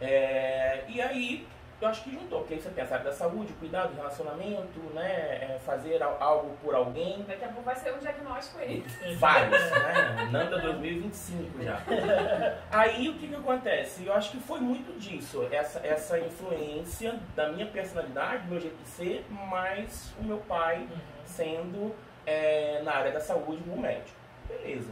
É, 0.00 0.84
e 0.88 1.00
aí, 1.00 1.46
eu 1.84 1.88
acho 1.88 2.04
que 2.04 2.10
juntou, 2.12 2.40
porque 2.40 2.54
aí 2.54 2.60
você 2.60 2.70
pensa 2.70 2.94
área 2.94 3.06
da 3.06 3.12
saúde, 3.12 3.52
cuidado, 3.54 3.94
relacionamento, 3.94 4.78
né? 4.94 5.38
é, 5.54 5.58
fazer 5.64 6.02
al- 6.02 6.16
algo 6.20 6.56
por 6.62 6.74
alguém. 6.74 7.22
Daqui 7.26 7.44
a 7.44 7.48
pouco 7.48 7.62
vai 7.62 7.74
ser 7.76 7.92
um 7.94 7.98
diagnóstico 7.98 8.58
aí. 8.60 8.84
Vários, 9.18 9.60
né? 9.70 10.28
Nanda 10.30 10.58
2025 10.58 11.62
já. 11.62 11.80
Aí 12.70 13.08
o 13.08 13.14
que 13.14 13.28
que 13.28 13.34
acontece? 13.34 14.04
Eu 14.06 14.14
acho 14.14 14.30
que 14.30 14.38
foi 14.38 14.60
muito 14.60 14.98
disso, 14.98 15.46
essa, 15.50 15.78
essa 15.86 16.18
influência 16.18 17.18
da 17.36 17.48
minha 17.50 17.66
personalidade, 17.66 18.44
do 18.44 18.50
meu 18.52 18.60
jeito 18.60 18.76
de 18.82 18.88
ser, 18.88 19.26
mais 19.30 20.12
o 20.20 20.24
meu 20.24 20.38
pai 20.38 20.78
Uhum. 20.82 20.98
sendo 21.24 21.94
é, 22.26 22.80
na 22.84 22.92
área 22.92 23.12
da 23.12 23.20
saúde 23.20 23.62
um 23.68 23.80
médico. 23.80 24.16
Beleza. 24.48 24.90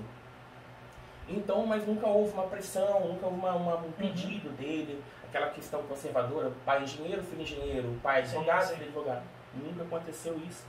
Então, 1.29 1.65
mas 1.65 1.87
nunca 1.87 2.07
houve 2.09 2.33
uma 2.33 2.45
pressão, 2.45 3.07
nunca 3.07 3.27
houve 3.27 3.39
uma, 3.39 3.53
uma- 3.55 3.77
um 3.77 3.93
pedido 3.93 4.49
dele, 4.57 5.01
aquela 5.31 5.51
questão 5.51 5.83
conservadora, 5.85 6.53
pai 6.65 6.83
engenheiro, 6.83 7.23
filho 7.23 7.43
engenheiro, 7.43 8.01
pai 8.03 8.27
Sim, 8.27 8.37
advogado, 8.37 8.69
filho 8.69 8.87
advogado. 8.87 9.23
Nunca 9.55 9.83
aconteceu 9.85 10.37
isso. 10.47 10.67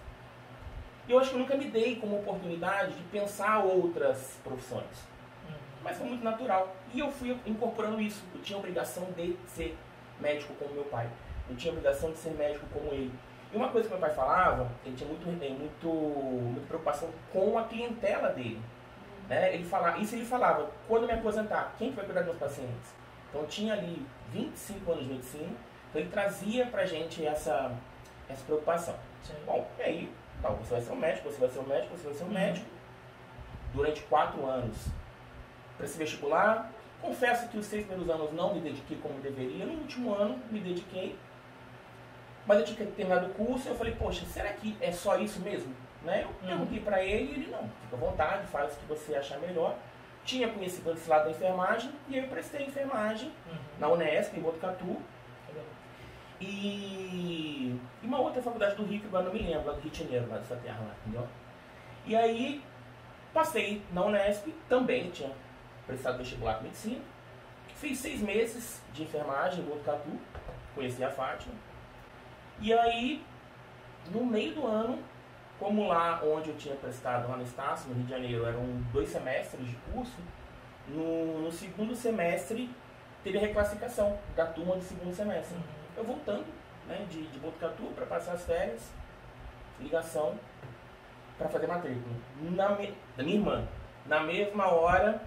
E 1.08 1.12
eu 1.12 1.20
acho 1.20 1.32
que 1.32 1.36
eu 1.36 1.40
nunca 1.40 1.56
me 1.56 1.66
dei 1.66 1.96
como 1.96 2.20
oportunidade 2.20 2.94
de 2.94 3.04
pensar 3.06 3.60
outras 3.60 4.40
profissões. 4.44 4.86
Uhum. 5.48 5.56
Mas 5.84 5.98
foi 5.98 6.08
muito 6.08 6.24
natural. 6.24 6.76
E 6.94 7.00
eu 7.00 7.12
fui 7.12 7.38
incorporando 7.46 8.00
isso. 8.00 8.24
Eu 8.34 8.42
tinha 8.42 8.56
a 8.56 8.60
obrigação 8.60 9.06
de 9.18 9.36
ser 9.48 9.78
médico 10.20 10.54
como 10.54 10.74
meu 10.74 10.86
pai. 10.86 11.10
Não 11.50 11.56
tinha 11.56 11.74
obrigação 11.74 12.12
de 12.12 12.18
ser 12.18 12.32
médico 12.32 12.66
como 12.72 12.94
ele. 12.94 13.12
E 13.52 13.58
uma 13.58 13.70
coisa 13.70 13.88
que 13.88 13.94
meu 13.94 14.02
pai 14.02 14.16
falava, 14.16 14.70
ele 14.86 14.96
tinha 14.96 15.10
muito, 15.10 15.26
muito, 15.26 15.88
muito 15.88 16.68
preocupação 16.68 17.10
com 17.34 17.58
a 17.58 17.64
clientela 17.64 18.30
dele. 18.30 18.62
Né? 19.28 19.56
Ele 19.56 19.66
falava, 19.66 19.98
isso 19.98 20.16
ele 20.16 20.26
falava, 20.26 20.70
quando 20.88 21.08
me 21.08 21.14
aposentar, 21.14 21.74
quem 21.78 21.92
vai 21.92 22.06
cuidar 22.06 22.22
dos 22.22 22.30
meus 22.30 22.40
pacientes? 22.40 23.01
Então 23.32 23.46
tinha 23.48 23.74
ali 23.74 24.06
25 24.34 24.92
anos 24.92 25.06
de 25.06 25.14
medicina, 25.14 25.50
então 25.90 26.02
ele 26.02 26.10
trazia 26.12 26.66
pra 26.68 26.86
gente 26.86 27.26
essa, 27.26 27.72
essa 28.30 28.44
preocupação. 28.44 28.96
Sim. 29.24 29.34
Bom, 29.46 29.68
e 29.80 29.82
aí, 29.82 30.14
então, 30.38 30.56
você 30.58 30.74
vai 30.74 30.82
ser 30.82 30.92
um 30.92 30.96
médico, 30.98 31.30
você 31.32 31.40
vai 31.40 31.50
ser 31.50 31.60
um 31.60 31.64
médico, 31.68 31.96
você 31.98 32.04
vai 32.06 32.14
ser 32.14 32.24
um 32.24 32.28
Uhum. 32.28 32.34
médico. 32.34 32.66
Durante 33.74 34.02
quatro 34.04 34.46
anos, 34.46 34.76
para 35.78 35.86
esse 35.86 35.98
vestibular, 35.98 36.70
confesso 37.02 37.48
que 37.48 37.58
os 37.58 37.66
seis 37.66 37.86
primeiros 37.86 38.14
anos 38.14 38.34
não 38.34 38.54
me 38.54 38.60
dediquei 38.60 38.98
como 38.98 39.20
deveria, 39.22 39.66
no 39.66 39.74
último 39.80 40.14
ano 40.14 40.38
me 40.52 40.60
dediquei. 40.60 41.18
Mas 42.46 42.60
eu 42.60 42.66
tinha 42.66 42.88
terminado 42.92 43.28
o 43.28 43.34
curso 43.34 43.68
e 43.68 43.72
eu 43.72 43.76
falei, 43.76 43.96
poxa, 43.96 44.26
será 44.26 44.52
que 44.52 44.76
é 44.82 44.92
só 44.92 45.18
isso 45.18 45.40
mesmo? 45.40 45.74
Né? 46.04 46.24
Eu 46.24 46.28
Uhum. 46.30 46.34
perguntei 46.48 46.80
para 46.82 47.02
ele 47.04 47.32
e 47.32 47.36
ele, 47.36 47.52
não, 47.52 47.60
fica 47.84 47.96
à 47.96 48.00
vontade, 48.00 48.48
faz 48.48 48.74
o 48.74 48.80
que 48.80 48.86
você 48.88 49.16
achar 49.16 49.40
melhor. 49.40 49.76
Tinha 50.24 50.48
conhecido 50.50 50.92
esse 50.92 51.10
lado 51.10 51.26
da 51.26 51.32
enfermagem 51.32 51.92
e 52.08 52.16
aí 52.16 52.24
eu 52.24 52.30
prestei 52.30 52.66
enfermagem 52.66 53.32
Uhum. 53.48 53.58
na 53.80 53.88
Unesp, 53.90 54.36
em 54.38 54.42
Botucatu, 54.42 55.02
e, 56.40 56.46
e 58.02 58.06
uma 58.06 58.20
outra 58.20 58.42
faculdade 58.42 58.76
do 58.76 58.84
Rio, 58.86 59.00
que 59.00 59.08
agora 59.08 59.26
não 59.26 59.34
me 59.34 59.40
lembro, 59.40 59.68
lá 59.68 59.74
do 59.74 59.82
Rio 59.82 59.92
de 59.92 60.00
Janeiro, 60.04 60.28
lá 60.30 60.38
dessa 60.38 60.56
terra 60.56 60.80
lá, 60.80 60.96
entendeu? 61.06 61.28
E 62.06 62.16
aí, 62.16 62.64
passei 63.34 63.84
na 63.94 64.04
Unesp, 64.06 64.48
também 64.68 65.12
tinha 65.12 65.32
prestado 65.86 66.18
vestibular 66.18 66.56
com 66.56 66.64
medicina. 66.64 67.02
Fiz 67.76 68.00
seis 68.00 68.22
meses 68.22 68.82
de 68.94 69.04
enfermagem 69.04 69.64
em 69.64 69.68
Botucatu, 69.68 70.10
conheci 70.74 71.04
a 71.04 71.12
Fátima. 71.12 71.54
E 72.60 72.74
aí, 72.74 73.24
no 74.12 74.26
meio 74.26 74.54
do 74.56 74.66
ano, 74.68 75.00
como 75.62 75.88
lá 75.88 76.20
onde 76.24 76.50
eu 76.50 76.58
tinha 76.58 76.74
prestado, 76.76 77.30
lá 77.30 77.38
no 77.38 77.44
Estácio, 77.44 77.88
no 77.90 77.94
Rio 77.94 78.06
de 78.06 78.10
Janeiro, 78.10 78.46
eram 78.48 78.64
dois 78.92 79.10
semestres 79.10 79.64
de 79.70 79.76
curso, 79.94 80.18
no, 80.88 81.40
no 81.42 81.52
segundo 81.52 81.96
semestre 81.96 82.68
teve 83.24 83.38
a 83.38 83.42
reclassificação 83.42 84.18
da 84.36 84.48
turma 84.48 84.76
do 84.76 84.82
segundo 84.82 85.14
semestre 85.16 85.56
Uhum. 85.56 85.62
eu 85.98 86.04
voltando 86.04 86.46
né, 86.88 87.06
de, 87.08 87.28
de 87.28 87.38
Botucatu 87.38 87.84
para 87.96 88.08
passar 88.08 88.32
as 88.34 88.44
férias, 88.44 88.82
ligação 89.80 90.34
para 91.38 91.48
fazer 91.48 91.68
matrícula. 91.68 92.16
Na 92.56 92.70
me- 92.70 92.96
da 93.16 93.24
minha 93.24 93.36
irmã. 93.38 93.68
Na 94.08 94.20
mesma 94.22 94.68
hora, 94.74 95.22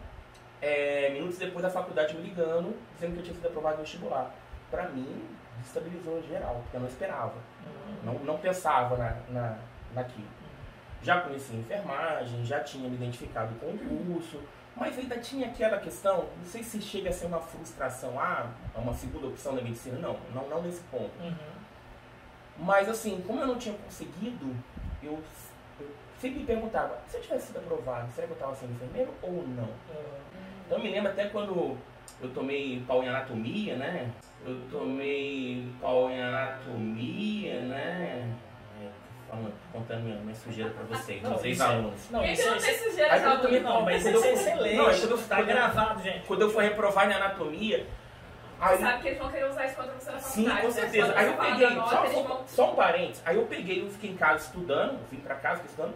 é, 0.61 1.11
minutos 1.11 1.39
depois 1.39 1.63
da 1.63 1.71
faculdade 1.71 2.17
me 2.17 2.23
ligando, 2.23 2.77
dizendo 2.95 3.13
que 3.13 3.19
eu 3.21 3.23
tinha 3.23 3.35
sido 3.37 3.47
aprovado 3.47 3.77
no 3.77 3.83
vestibular. 3.85 4.35
Para 4.69 4.89
mim, 4.89 5.29
destabilizou 5.61 6.21
geral, 6.25 6.57
porque 6.65 6.77
eu 6.77 6.81
não 6.81 6.89
esperava. 6.89 7.35
Uhum. 7.65 7.95
Não, 8.05 8.15
não 8.25 8.39
pensava 8.39 8.97
na, 8.97 9.17
na, 9.29 9.59
naquilo. 9.95 10.29
Já 11.03 11.21
conhecia 11.21 11.59
enfermagem, 11.59 12.45
já 12.45 12.61
tinha 12.61 12.89
me 12.89 12.97
identificado 12.97 13.55
com 13.57 13.67
o 13.67 13.79
curso, 14.07 14.41
mas 14.77 14.99
ainda 14.99 15.19
tinha 15.19 15.47
aquela 15.47 15.79
questão, 15.79 16.29
não 16.37 16.45
sei 16.45 16.63
se 16.63 16.81
chega 16.81 17.11
a 17.11 17.13
ser 17.13 17.27
uma 17.27 17.39
frustração, 17.39 18.19
ah, 18.19 18.51
é 18.75 18.79
uma 18.79 18.95
segunda 18.95 19.27
opção 19.27 19.55
da 19.55 19.63
medicina, 19.63 19.99
não, 19.99 20.17
não, 20.35 20.49
não 20.49 20.63
nesse 20.63 20.81
ponto. 20.85 21.13
Uhum. 21.21 21.35
Mas 22.59 22.89
assim, 22.89 23.23
como 23.27 23.41
eu 23.41 23.47
não 23.47 23.59
tinha 23.59 23.75
conseguido, 23.77 24.57
eu, 25.03 25.23
eu 25.79 25.91
sempre 26.19 26.41
me 26.41 26.47
perguntava, 26.47 26.99
se 27.07 27.19
eu 27.19 27.23
tivesse 27.23 27.49
sido 27.49 27.59
aprovado, 27.59 28.11
será 28.13 28.27
que 28.27 28.33
eu 28.33 28.37
estava 28.37 28.55
sendo 28.55 28.73
enfermeiro 28.73 29.13
ou 29.23 29.47
não? 29.47 29.65
Uhum. 29.65 30.25
Então 30.67 30.79
eu 30.79 30.85
me 30.85 30.91
lembro 30.91 31.11
até 31.13 31.27
quando 31.27 31.77
eu 32.21 32.31
tomei 32.33 32.83
pau 32.87 33.03
em 33.03 33.09
anatomia, 33.09 33.77
né? 33.77 34.11
Eu 34.45 34.61
tomei 34.71 35.71
pau 35.81 36.11
em 36.11 36.21
anatomia, 36.21 37.61
né? 37.61 38.35
É, 39.35 39.37
falando, 39.37 39.53
contando 39.73 40.01
minha, 40.03 40.17
minha 40.17 40.35
sujeira 40.35 40.71
pra 40.71 40.85
vocês, 40.97 41.23
Não, 41.23 41.33
vocês 41.33 41.55
isso 41.55 41.63
é- 41.63 41.67
alunos. 41.67 42.11
Não, 42.11 42.21
Quem 42.21 42.33
isso 42.33 42.47
não 42.47 42.55
é- 42.55 42.59
tem 42.61 42.79
sujeira 42.79 43.13
Aí 43.13 43.19
de 43.21 43.25
eu 43.27 43.31
aluno? 43.33 43.61
Não, 43.61 43.83
mas 43.83 44.03
Quando 44.03 44.15
isso 44.17 44.25
é 44.25 44.29
eu- 44.29 44.35
excelente. 44.35 44.77
Não, 44.77 44.91
é 44.91 44.99
quando 45.01 45.11
eu- 45.11 45.19
tá 45.19 45.37
quando 45.37 45.39
eu- 45.49 45.55
gravado, 45.55 46.03
gente. 46.03 46.27
Quando 46.27 46.41
eu 46.43 46.51
fui 46.51 46.65
reprovar 46.65 47.11
em 47.11 47.15
anatomia, 47.15 47.87
aí, 48.61 48.79
Sabe 48.79 49.03
que 49.03 49.09
eles 49.09 49.19
vão 49.19 49.31
querer 49.31 49.51
usar 49.51 49.67
isso 49.67 49.77
contra 49.77 49.93
você 49.93 50.11
na 50.11 50.19
Sim, 50.19 50.45
faculdade. 50.45 50.61
com 50.61 50.67
né? 50.67 50.73
certeza. 50.73 51.13
Aí 51.17 51.27
eu 51.27 51.33
peguei, 51.35 51.71
nota, 51.71 51.91
só, 51.91 52.23
vão- 52.23 52.45
só 52.47 52.73
um 52.73 52.75
parênteses, 52.77 53.23
aí 53.27 53.37
eu 53.37 53.47
peguei, 53.47 53.83
eu 53.83 53.91
fiquei 53.91 54.11
em 54.11 54.17
casa 54.17 54.45
estudando, 54.45 54.93
eu 54.93 55.07
vim 55.11 55.17
pra 55.19 55.35
casa, 55.35 55.57
fiquei 55.57 55.71
estudando. 55.71 55.95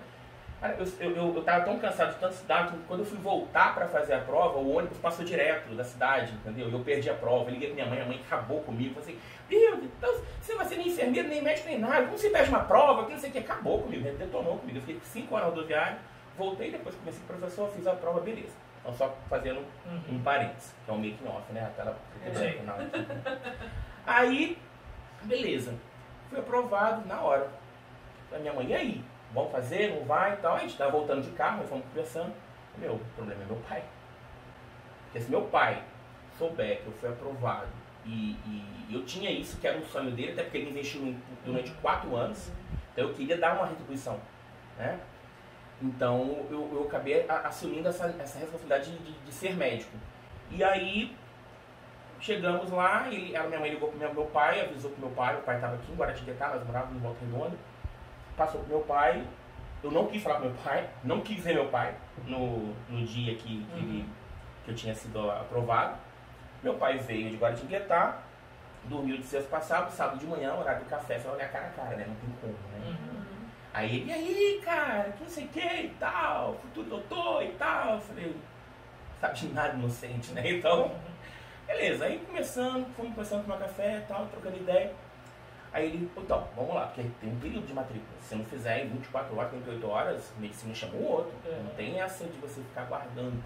Eu, 0.60 1.10
eu, 1.14 1.34
eu, 1.36 1.42
tava 1.44 1.64
tão 1.64 1.78
cansado 1.78 2.14
de 2.14 2.18
tanto 2.18 2.34
estudar 2.34 2.66
que 2.68 2.76
quando 2.88 3.00
eu 3.00 3.06
fui 3.06 3.18
voltar 3.18 3.74
pra 3.76 3.86
fazer 3.86 4.14
a 4.14 4.20
prova, 4.20 4.58
o 4.58 4.74
ônibus 4.76 4.98
passou 4.98 5.24
direto 5.24 5.72
da 5.76 5.84
cidade, 5.84 6.32
entendeu? 6.32 6.68
E 6.68 6.72
eu 6.72 6.80
perdi 6.80 7.08
a 7.08 7.14
prova, 7.14 7.48
eu 7.48 7.52
liguei 7.52 7.68
pra 7.68 7.74
minha 7.76 7.86
mãe, 7.86 8.00
a 8.02 8.04
mãe 8.04 8.20
acabou 8.26 8.60
comigo, 8.62 9.00
falei 9.00 9.14
assim, 9.14 9.20
meu, 9.48 9.84
então 9.84 10.12
você 10.40 10.52
não 10.52 10.58
vai 10.58 10.66
ser 10.66 10.76
nem 10.78 10.88
enfermeiro, 10.88 11.28
nem 11.28 11.40
médico, 11.42 11.68
nem 11.68 11.78
nada, 11.78 12.06
como 12.06 12.18
você 12.18 12.30
perde 12.30 12.50
uma 12.50 12.64
prova, 12.64 13.04
que 13.06 13.12
não 13.12 13.20
sei 13.20 13.30
o 13.30 13.32
que, 13.34 13.38
acabou 13.38 13.82
comigo, 13.82 14.04
ele 14.08 14.16
detonou 14.18 14.58
comigo. 14.58 14.78
Eu 14.78 14.82
fiquei 14.82 15.00
cinco 15.04 15.36
horas 15.36 15.48
na 15.48 15.54
rodoviária, 15.54 15.98
voltei, 16.36 16.72
depois 16.72 16.94
comecei 16.96 17.22
professor, 17.24 17.70
fiz 17.70 17.86
a 17.86 17.92
prova, 17.94 18.20
beleza. 18.20 18.52
Então 18.80 18.92
só 18.94 19.16
fazendo 19.30 19.60
um 19.60 20.14
Uhum. 20.14 20.22
parênteses, 20.24 20.74
que 20.84 20.90
é 20.90 20.94
um 20.94 20.98
making 20.98 21.26
off, 21.28 21.52
né? 21.52 21.62
A 21.66 21.70
tela 21.70 21.96
Eu 22.14 22.20
preta 22.32 22.38
sei. 22.38 22.58
branca, 22.58 22.88
nada. 22.88 23.38
Aí, 24.06 24.58
beleza. 25.22 25.74
Fui 26.30 26.38
aprovado 26.40 27.06
na 27.06 27.20
hora. 27.20 27.48
A 28.34 28.38
minha 28.38 28.52
mãe, 28.52 28.66
e 28.66 28.74
aí? 28.74 29.04
Vamos 29.32 29.52
fazer? 29.52 29.94
Não 29.94 30.04
vai 30.04 30.34
e 30.34 30.36
tal? 30.36 30.56
A 30.56 30.58
gente 30.58 30.76
tava 30.76 30.90
voltando 30.90 31.22
de 31.22 31.30
carro, 31.30 31.58
nós 31.58 31.68
fomos 31.68 31.84
conversando. 31.86 32.32
Meu, 32.78 32.94
o 32.94 33.00
problema 33.16 33.42
é 33.42 33.46
meu 33.46 33.56
pai. 33.68 33.82
Porque 35.04 35.20
se 35.20 35.30
meu 35.30 35.42
pai 35.42 35.82
souber 36.38 36.80
que 36.82 36.86
eu 36.86 36.92
fui 36.92 37.08
aprovado 37.08 37.68
e, 38.04 38.36
e 38.46 38.94
eu 38.94 39.04
tinha 39.04 39.30
isso, 39.30 39.58
que 39.58 39.66
era 39.66 39.76
um 39.76 39.84
sonho 39.84 40.10
dele, 40.12 40.32
até 40.32 40.42
porque 40.44 40.58
ele 40.58 40.70
investiu 40.70 41.14
durante 41.44 41.70
quatro 41.82 42.14
anos, 42.16 42.50
então 42.92 43.08
eu 43.08 43.14
queria 43.14 43.36
dar 43.36 43.56
uma 43.56 43.66
retribuição, 43.66 44.18
né? 44.78 44.98
Então 45.80 46.46
eu, 46.50 46.68
eu 46.72 46.84
acabei 46.86 47.24
assumindo 47.28 47.88
essa, 47.88 48.06
essa 48.18 48.38
responsabilidade 48.38 48.90
de, 48.90 49.12
de 49.12 49.32
ser 49.32 49.54
médico. 49.54 49.96
E 50.50 50.64
aí 50.64 51.16
chegamos 52.20 52.70
lá, 52.70 53.08
ele, 53.08 53.36
a 53.36 53.44
minha 53.44 53.60
mãe 53.60 53.70
ligou 53.70 53.88
pro 53.90 53.98
meu, 53.98 54.24
pai, 54.26 54.60
avisou 54.60 54.90
pro 54.90 55.06
meu 55.06 55.10
pai, 55.10 55.36
o 55.36 55.42
pai 55.42 55.56
estava 55.56 55.74
aqui 55.74 55.92
em 55.92 55.94
Guaratinguetá, 55.94 56.48
nós 56.48 56.66
morávamos 56.66 56.96
em 56.96 57.00
Volta 57.00 57.24
Redonda, 57.24 57.56
passou 58.38 58.60
pro 58.62 58.70
meu 58.76 58.80
pai, 58.80 59.22
eu 59.82 59.90
não 59.90 60.06
quis 60.06 60.22
falar 60.22 60.36
pro 60.36 60.46
meu 60.48 60.56
pai, 60.64 60.88
não 61.04 61.20
quis 61.20 61.42
ver 61.44 61.54
meu 61.54 61.66
pai 61.68 61.94
no, 62.26 62.74
no 62.88 63.04
dia 63.06 63.34
que, 63.34 63.64
que, 63.64 63.78
ele- 63.78 64.08
que 64.64 64.70
eu 64.70 64.74
tinha 64.74 64.94
sido 64.94 65.30
aprovado. 65.30 65.96
Meu 66.62 66.74
pai 66.74 66.98
veio 66.98 67.30
de 67.30 67.36
Guaratinguetá, 67.36 68.18
dormiu 68.84 69.18
de 69.18 69.24
sexta 69.24 69.48
para 69.50 69.60
sábado, 69.60 70.18
de 70.18 70.26
manhã, 70.26 70.54
horário 70.54 70.82
do 70.84 70.88
café, 70.90 71.18
vai 71.18 71.34
olhar 71.34 71.50
cara 71.52 71.66
a 71.66 71.70
cara, 71.70 71.96
né? 71.96 72.06
Não 72.08 72.14
tem 72.16 72.30
como, 72.40 72.52
né? 72.72 72.86
Uhum. 72.88 73.46
Aí 73.74 73.96
ele, 73.98 74.10
e 74.10 74.12
aí, 74.12 74.62
cara, 74.64 75.12
que 75.12 75.22
não 75.22 75.30
sei 75.30 75.44
o 75.44 75.48
que 75.48 75.60
e 75.60 75.94
tal, 76.00 76.54
futuro 76.54 76.88
doutor 76.88 77.42
e 77.44 77.50
tal. 77.52 77.94
Eu 77.94 78.00
falei, 78.00 78.36
sabe 79.20 79.34
de 79.38 79.48
nada 79.52 79.74
inocente, 79.74 80.32
né? 80.32 80.50
Então, 80.50 80.90
beleza. 81.66 82.06
Aí 82.06 82.18
começando, 82.26 82.86
fomos 82.96 83.14
começando 83.14 83.40
a 83.40 83.42
tomar 83.44 83.58
café 83.58 83.98
e 83.98 84.08
tal, 84.08 84.26
trocando 84.26 84.56
ideia. 84.56 84.92
Aí 85.72 85.86
ele, 85.86 86.10
então, 86.16 86.48
vamos 86.56 86.74
lá, 86.74 86.86
porque 86.86 87.02
tem 87.20 87.30
um 87.30 87.38
período 87.38 87.66
de 87.66 87.74
matrícula. 87.74 88.08
Se 88.20 88.28
você 88.28 88.34
não 88.36 88.44
fizer 88.46 88.84
em 88.84 88.88
24 88.88 89.36
horas, 89.36 89.50
38 89.50 89.88
horas, 89.88 90.32
medicina 90.38 90.74
chama 90.74 90.94
o 90.94 91.04
outro. 91.04 91.32
Uhum. 91.44 91.64
Não 91.64 91.70
tem 91.74 92.00
essa 92.00 92.24
de 92.24 92.38
você 92.38 92.60
ficar 92.62 92.84
guardando. 92.84 93.42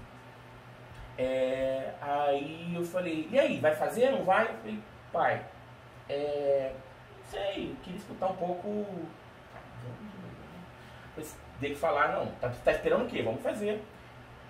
É, 1.18 1.92
aí 2.00 2.72
eu 2.74 2.84
falei, 2.84 3.28
e 3.30 3.38
aí, 3.38 3.58
vai 3.60 3.74
fazer, 3.74 4.10
não 4.10 4.24
vai? 4.24 4.44
Eu 4.44 4.54
falei, 4.54 4.78
pai, 5.12 5.44
é, 6.08 6.72
não 7.18 7.24
sei, 7.30 7.70
eu 7.70 7.76
queria 7.82 7.98
escutar 7.98 8.26
um 8.28 8.36
pouco. 8.36 8.86
Depois 11.08 11.36
dele 11.60 11.74
falar, 11.74 12.12
não, 12.12 12.26
tá, 12.40 12.50
tá 12.64 12.72
esperando 12.72 13.04
o 13.04 13.08
quê? 13.08 13.22
Vamos 13.22 13.42
fazer. 13.42 13.82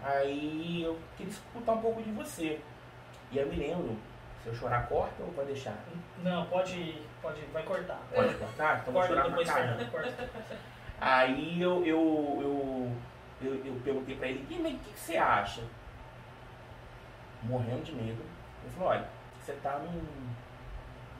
Aí 0.03 0.83
eu 0.83 0.99
queria 1.17 1.33
escutar 1.33 1.73
um 1.73 1.81
pouco 1.81 2.03
de 2.03 2.11
você. 2.11 2.61
E 3.31 3.39
eu 3.39 3.47
me 3.47 3.57
lembro, 3.57 3.97
se 4.43 4.49
eu 4.49 4.55
chorar, 4.55 4.89
corta 4.89 5.23
ou 5.23 5.31
vai 5.33 5.45
deixar? 5.47 5.77
Não, 6.23 6.47
pode, 6.47 7.01
pode, 7.21 7.41
vai 7.53 7.63
cortar. 7.63 8.01
Pode 8.15 8.35
cortar? 8.35 8.81
Então 8.81 8.93
vou 8.93 9.03
Corta 9.03 9.15
chorar 9.15 9.29
depois. 9.29 9.51
Fernando, 9.51 9.91
corta. 9.91 10.31
Aí 11.01 11.61
eu, 11.61 11.85
eu, 11.85 12.39
eu, 12.41 12.97
eu, 13.49 13.67
eu 13.67 13.81
perguntei 13.85 14.17
pra 14.17 14.29
ele, 14.29 14.47
"E, 14.51 14.55
o 14.55 14.65
que, 14.79 14.93
que 14.93 14.99
você 15.01 15.17
acha? 15.17 15.63
Morrendo 17.43 17.83
de 17.83 17.93
medo. 17.93 18.23
Ele 18.63 18.73
falou, 18.77 18.91
olha, 18.91 19.09
você 19.41 19.53
tá 19.55 19.79
num, 19.79 20.07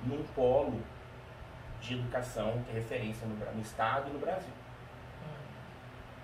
num 0.05 0.23
polo 0.35 0.81
de 1.81 1.95
educação 1.95 2.63
que 2.65 2.71
é 2.71 2.75
referência 2.75 3.27
no, 3.27 3.35
no 3.35 3.61
estado 3.61 4.09
e 4.09 4.13
no 4.13 4.21
Brasil. 4.21 4.53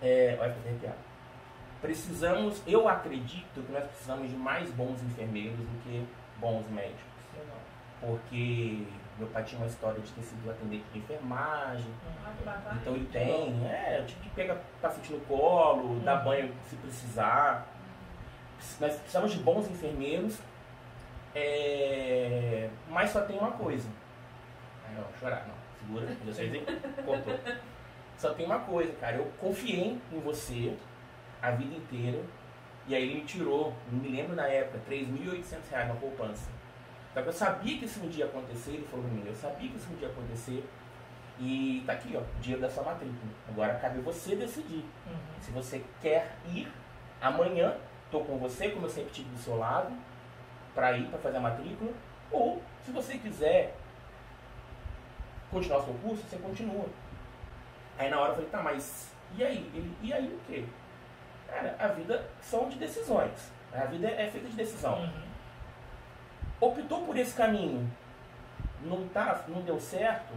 É, 0.01 0.37
olha, 0.41 0.53
fiquei 0.55 0.71
arrepiado. 0.71 0.99
Precisamos, 1.81 2.63
eu 2.67 2.89
acredito 2.89 3.65
que 3.65 3.73
nós 3.73 3.85
precisamos 3.85 4.29
de 4.31 4.37
mais 4.37 4.71
bons 4.71 5.03
enfermeiros 5.03 5.59
do 5.59 5.83
que 5.83 6.07
bons 6.41 6.69
médicos. 6.71 7.03
Porque 8.01 8.85
meu 9.19 9.27
pai 9.29 9.43
tinha 9.43 9.61
uma 9.61 9.67
história 9.67 10.01
de 10.01 10.11
ter 10.13 10.23
sido 10.23 10.49
atendente 10.51 10.85
de 10.93 10.99
enfermagem, 11.01 11.91
Ah, 12.25 12.33
que 12.39 12.45
bacana. 12.45 12.79
então 12.81 12.95
ele 12.95 13.07
tem, 13.07 13.67
é, 13.69 14.01
o 14.01 14.07
tipo 14.07 14.21
que 14.23 14.31
pega 14.31 14.61
paciente 14.81 15.13
no 15.13 15.21
colo, 15.23 15.99
dá 16.01 16.19
Uhum. 16.19 16.25
banho 16.25 16.55
se 16.69 16.77
precisar. 16.77 17.67
Nós 18.81 18.95
precisamos 18.97 19.33
de 19.33 19.39
bons 19.39 19.69
enfermeiros 19.69 20.39
É, 21.35 22.69
mas 22.89 23.11
só 23.11 23.21
tem 23.21 23.39
uma 23.39 23.53
coisa. 23.53 23.89
Ó, 24.99 25.19
chorar, 25.21 25.47
não. 25.47 25.55
Segura, 25.79 26.17
sei 26.35 26.49
dizer. 26.49 26.65
Cortou. 27.05 27.39
Só 28.17 28.35
tem 28.35 28.47
uma 28.47 28.59
coisa, 28.61 28.93
cara. 28.95 29.17
Eu 29.19 29.27
confiei 29.39 30.01
em 30.13 30.21
você 30.21 30.75
a 31.41 31.51
vida 31.53 31.77
inteira. 31.77 32.21
E 32.89 32.95
aí 32.95 33.03
ele 33.03 33.21
me 33.21 33.25
tirou, 33.27 33.75
não 33.93 34.01
me 34.01 34.09
lembro 34.09 34.35
na 34.35 34.47
época, 34.47 34.81
3.800 34.91 35.71
reais 35.71 35.89
na 35.89 35.95
poupança. 35.95 36.49
Só 37.13 37.21
que 37.21 37.29
eu 37.29 37.33
sabia 37.33 37.79
que 37.79 37.85
isso 37.85 38.01
um 38.01 38.09
dia 38.09 38.25
ia 38.25 38.31
acontecer, 38.31 38.71
ele 38.71 38.87
falou 38.91 39.05
pra 39.05 39.15
mim, 39.15 39.23
eu 39.27 39.35
sabia 39.35 39.69
que 39.69 39.77
isso 39.77 39.93
um 39.93 39.97
dia 39.97 40.09
ia 40.09 40.13
acontecer. 40.13 40.65
E 41.39 41.83
tá 41.87 41.93
aqui, 41.93 42.17
ó, 42.17 42.21
o 42.21 42.41
dinheiro 42.41 42.63
da 42.63 42.71
sua 42.71 42.83
matrícula. 42.83 43.31
Agora 43.47 43.75
cabe 43.75 44.01
você 44.01 44.35
decidir. 44.35 44.85
Uhum. 45.07 45.41
Se 45.41 45.51
você 45.51 45.85
quer 46.01 46.35
ir 46.47 46.67
amanhã, 47.21 47.77
tô 48.11 48.21
com 48.21 48.39
você, 48.39 48.71
como 48.71 48.87
eu 48.87 48.91
sempre 48.91 49.11
tive 49.11 49.29
do 49.29 49.39
seu 49.39 49.59
lado, 49.59 49.95
para 50.75 50.97
ir 50.97 51.09
para 51.09 51.19
fazer 51.19 51.37
a 51.37 51.41
matrícula, 51.41 51.93
ou 52.31 52.63
se 52.83 52.91
você 52.91 53.19
quiser 53.19 53.77
continuar 55.51 55.81
o 55.81 55.85
seu 55.85 55.95
curso, 55.95 56.23
você 56.23 56.39
continua. 56.39 56.87
Aí 57.99 58.09
na 58.09 58.19
hora 58.19 58.31
eu 58.31 58.35
falei, 58.37 58.51
tá, 58.51 58.63
mas 58.63 59.11
e 59.37 59.45
aí? 59.45 59.71
Ele, 59.75 59.95
e 60.03 60.13
aí 60.13 60.27
o 60.27 60.41
quê? 60.47 60.65
Cara, 61.49 61.75
a 61.79 61.89
vida 61.89 62.29
são 62.41 62.69
de 62.69 62.77
decisões. 62.79 63.51
A 63.73 63.85
vida 63.87 64.09
é 64.09 64.29
feita 64.31 64.49
de 64.49 64.57
decisão. 64.57 65.01
Uhum. 65.01 65.29
Optou 66.61 67.05
por 67.07 67.17
esse 67.17 67.35
caminho, 67.35 67.91
não, 68.83 69.07
tá, 69.09 69.45
não 69.47 69.63
deu 69.63 69.79
certo, 69.79 70.35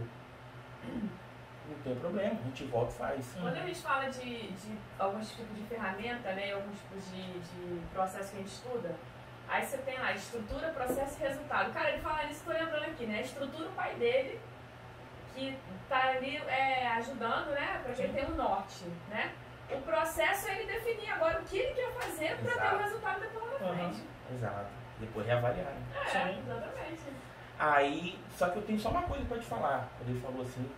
não 0.84 1.78
tem 1.82 1.94
problema, 1.96 2.38
a 2.40 2.44
gente 2.44 2.64
volta 2.64 2.92
e 2.92 2.96
faz. 2.96 3.36
Quando 3.40 3.56
a 3.56 3.66
gente 3.66 3.80
fala 3.80 4.08
de, 4.08 4.52
de 4.52 4.78
alguns 4.98 5.30
tipos 5.30 5.56
de 5.56 5.64
ferramenta, 5.64 6.32
né, 6.32 6.52
alguns 6.52 6.78
tipos 6.78 7.10
de, 7.10 7.40
de 7.40 7.80
processo 7.92 8.30
que 8.30 8.36
a 8.36 8.40
gente 8.40 8.52
estuda, 8.52 8.94
aí 9.48 9.64
você 9.64 9.78
tem 9.78 9.98
lá 9.98 10.12
estrutura, 10.12 10.68
processo 10.68 11.16
e 11.18 11.22
resultado. 11.26 11.72
Cara, 11.72 11.90
ele 11.90 12.02
fala 12.02 12.24
isso, 12.24 12.34
estou 12.34 12.54
lembrando 12.54 12.84
aqui, 12.84 13.06
né? 13.06 13.22
Estrutura 13.22 13.68
o 13.68 13.72
pai 13.72 13.94
dele, 13.96 14.40
que 15.34 15.58
tá 15.88 16.10
ali 16.10 16.36
é, 16.36 16.86
ajudando, 16.98 17.50
né, 17.50 17.80
pra 17.82 17.94
gente 17.94 18.12
ter 18.12 18.30
um 18.30 18.36
norte, 18.36 18.84
né? 19.08 19.32
O 19.70 19.80
processo 19.82 20.48
é 20.48 20.60
ele 20.60 20.72
definir 20.72 21.10
agora 21.10 21.40
o 21.40 21.44
que 21.44 21.56
ele 21.58 21.74
quer 21.74 21.92
fazer 21.92 22.36
para 22.38 22.68
ter 22.70 22.74
o 22.74 22.78
resultado 22.78 23.20
depois 23.20 23.44
lá 23.52 23.58
na 23.60 23.66
Uhum. 23.66 23.74
frente. 23.76 24.02
Exato. 24.34 24.66
Depois 25.00 25.26
reavaliar. 25.26 25.66
né? 25.66 25.82
É, 26.04 26.08
Sim. 26.08 26.40
exatamente. 26.40 27.02
Aí, 27.58 28.18
só 28.36 28.48
que 28.50 28.56
eu 28.56 28.62
tenho 28.62 28.78
só 28.78 28.90
uma 28.90 29.02
coisa 29.02 29.24
pra 29.24 29.38
te 29.38 29.46
falar. 29.46 29.88
Quando 29.98 30.10
ele 30.10 30.20
falou 30.20 30.42
assim, 30.42 30.70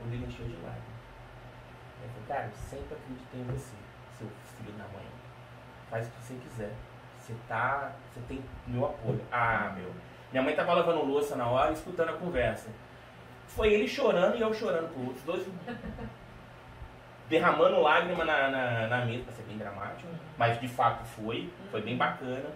o 0.00 0.04
William 0.04 0.26
encheu 0.28 0.46
de 0.46 0.52
lágrimas. 0.56 0.82
Ele 2.02 2.12
falou, 2.12 2.28
cara, 2.28 2.44
eu 2.46 2.52
sempre 2.68 2.94
acreditei 2.94 3.40
em 3.40 3.44
você, 3.44 3.74
seu 4.18 4.28
filho 4.56 4.72
da 4.78 4.84
mãe. 4.84 5.06
Faz 5.90 6.06
o 6.06 6.10
que 6.10 6.22
você 6.22 6.34
quiser. 6.34 6.72
Você 7.18 7.34
tá. 7.48 7.92
Você 8.14 8.20
tem 8.28 8.44
meu 8.66 8.86
apoio. 8.86 9.20
Ah, 9.30 9.72
meu. 9.76 9.92
Minha 10.32 10.42
mãe 10.42 10.56
tava 10.56 10.72
lavando 10.74 11.04
louça 11.04 11.36
na 11.36 11.46
hora 11.48 11.70
e 11.70 11.74
escutando 11.74 12.08
a 12.10 12.14
conversa. 12.14 12.70
Foi 13.46 13.72
ele 13.72 13.86
chorando 13.86 14.36
e 14.36 14.40
eu 14.40 14.52
chorando 14.54 14.88
por 14.94 15.12
os 15.12 15.22
dois. 15.22 15.46
derramando 17.32 17.80
lágrima 17.80 18.26
na, 18.26 18.50
na, 18.50 18.86
na 18.88 19.04
mesa, 19.06 19.24
pra 19.24 19.32
ser 19.32 19.42
bem 19.44 19.56
dramático. 19.56 20.06
Mas 20.36 20.60
de 20.60 20.68
fato 20.68 21.02
foi, 21.04 21.50
foi 21.70 21.80
bem 21.80 21.96
bacana. 21.96 22.50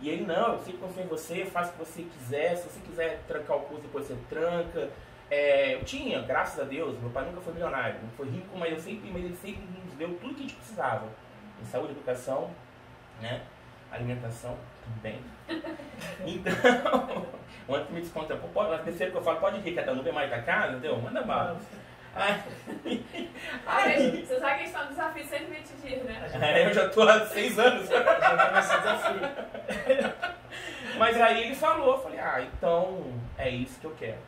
E 0.00 0.08
ele, 0.08 0.24
não, 0.26 0.54
eu 0.54 0.58
sempre 0.58 0.80
confio 0.80 1.04
em 1.04 1.06
você, 1.06 1.44
faça 1.44 1.70
o 1.70 1.72
que 1.74 1.78
você 1.78 2.02
quiser, 2.02 2.56
se 2.56 2.68
você 2.68 2.80
quiser 2.80 3.22
trancar 3.28 3.56
o 3.56 3.60
curso, 3.60 3.82
depois 3.82 4.06
você 4.06 4.16
tranca. 4.28 4.90
É, 5.30 5.74
eu 5.74 5.84
tinha, 5.84 6.22
graças 6.22 6.58
a 6.58 6.64
Deus, 6.64 6.98
meu 6.98 7.10
pai 7.10 7.24
nunca 7.24 7.40
foi 7.40 7.52
milionário, 7.52 8.00
não 8.02 8.10
foi 8.10 8.28
rico, 8.28 8.58
mas 8.58 8.72
eu 8.72 8.80
sempre, 8.80 9.10
mas 9.12 9.24
ele 9.24 9.36
sempre 9.36 9.62
nos 9.84 9.94
deu 9.94 10.08
tudo 10.20 10.34
que 10.34 10.40
a 10.40 10.42
gente 10.42 10.56
precisava. 10.56 11.06
Em 11.62 11.64
saúde, 11.66 11.92
educação, 11.92 12.50
né? 13.22 13.42
Alimentação, 13.92 14.56
também. 14.84 15.20
Então, 16.26 17.26
ontem 17.68 17.92
me 17.92 18.00
desconta, 18.00 18.34
pode, 18.34 18.70
mas 18.70 18.82
terceiro 18.82 19.12
que 19.12 19.18
eu 19.18 19.22
falo, 19.22 19.38
pode 19.38 19.60
rir, 19.60 19.72
que 19.74 19.80
a 19.80 19.84
Danube 19.84 20.08
é 20.08 20.12
mais 20.12 20.30
da 20.30 20.40
casa, 20.40 20.72
entendeu? 20.72 20.96
Manda 20.96 21.22
bala. 21.22 21.60
Aí, 22.14 23.04
Aí, 23.66 24.26
você 24.26 24.38
sabe 24.40 24.54
que 24.56 24.62
a 24.62 24.64
gente 24.64 24.72
tá 24.72 24.82
no 24.84 24.88
desafio 24.90 25.24
120 25.24 25.66
dias, 25.82 26.02
né? 26.04 26.30
aí 26.40 26.64
eu 26.64 26.74
já 26.74 26.88
tô 26.88 27.02
há 27.02 27.26
seis 27.26 27.58
anos. 27.58 27.88
Já 27.88 28.02
tá 28.02 28.52
nesse 28.52 28.76
desafio. 28.78 30.30
Mas 30.98 31.20
aí 31.20 31.44
ele 31.44 31.54
falou, 31.54 31.96
eu 31.96 32.02
falei, 32.02 32.18
ah, 32.18 32.42
então 32.42 33.04
é 33.38 33.48
isso 33.48 33.78
que 33.80 33.86
eu 33.86 33.94
quero. 33.98 34.18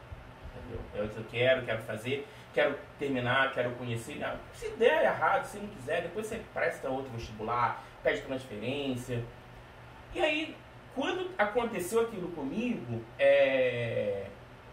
Entendeu? 0.56 0.80
É 0.94 1.04
isso 1.04 1.14
que 1.14 1.18
eu 1.20 1.26
quero, 1.30 1.62
quero 1.66 1.82
fazer, 1.82 2.26
quero 2.54 2.78
terminar, 2.98 3.52
quero 3.52 3.72
conhecer. 3.72 4.22
Ah, 4.24 4.36
Se 4.54 4.70
der 4.70 5.04
errado, 5.04 5.44
se 5.44 5.58
não 5.58 5.66
quiser, 5.68 6.02
depois 6.02 6.26
você 6.26 6.40
presta 6.54 6.88
outro 6.88 7.10
vestibular, 7.12 7.82
pede 8.02 8.22
transferência. 8.22 9.22
E 10.14 10.20
aí, 10.20 10.56
quando 10.94 11.30
aconteceu 11.36 12.02
aquilo 12.02 12.28
comigo, 12.28 13.02
é, 13.18 14.26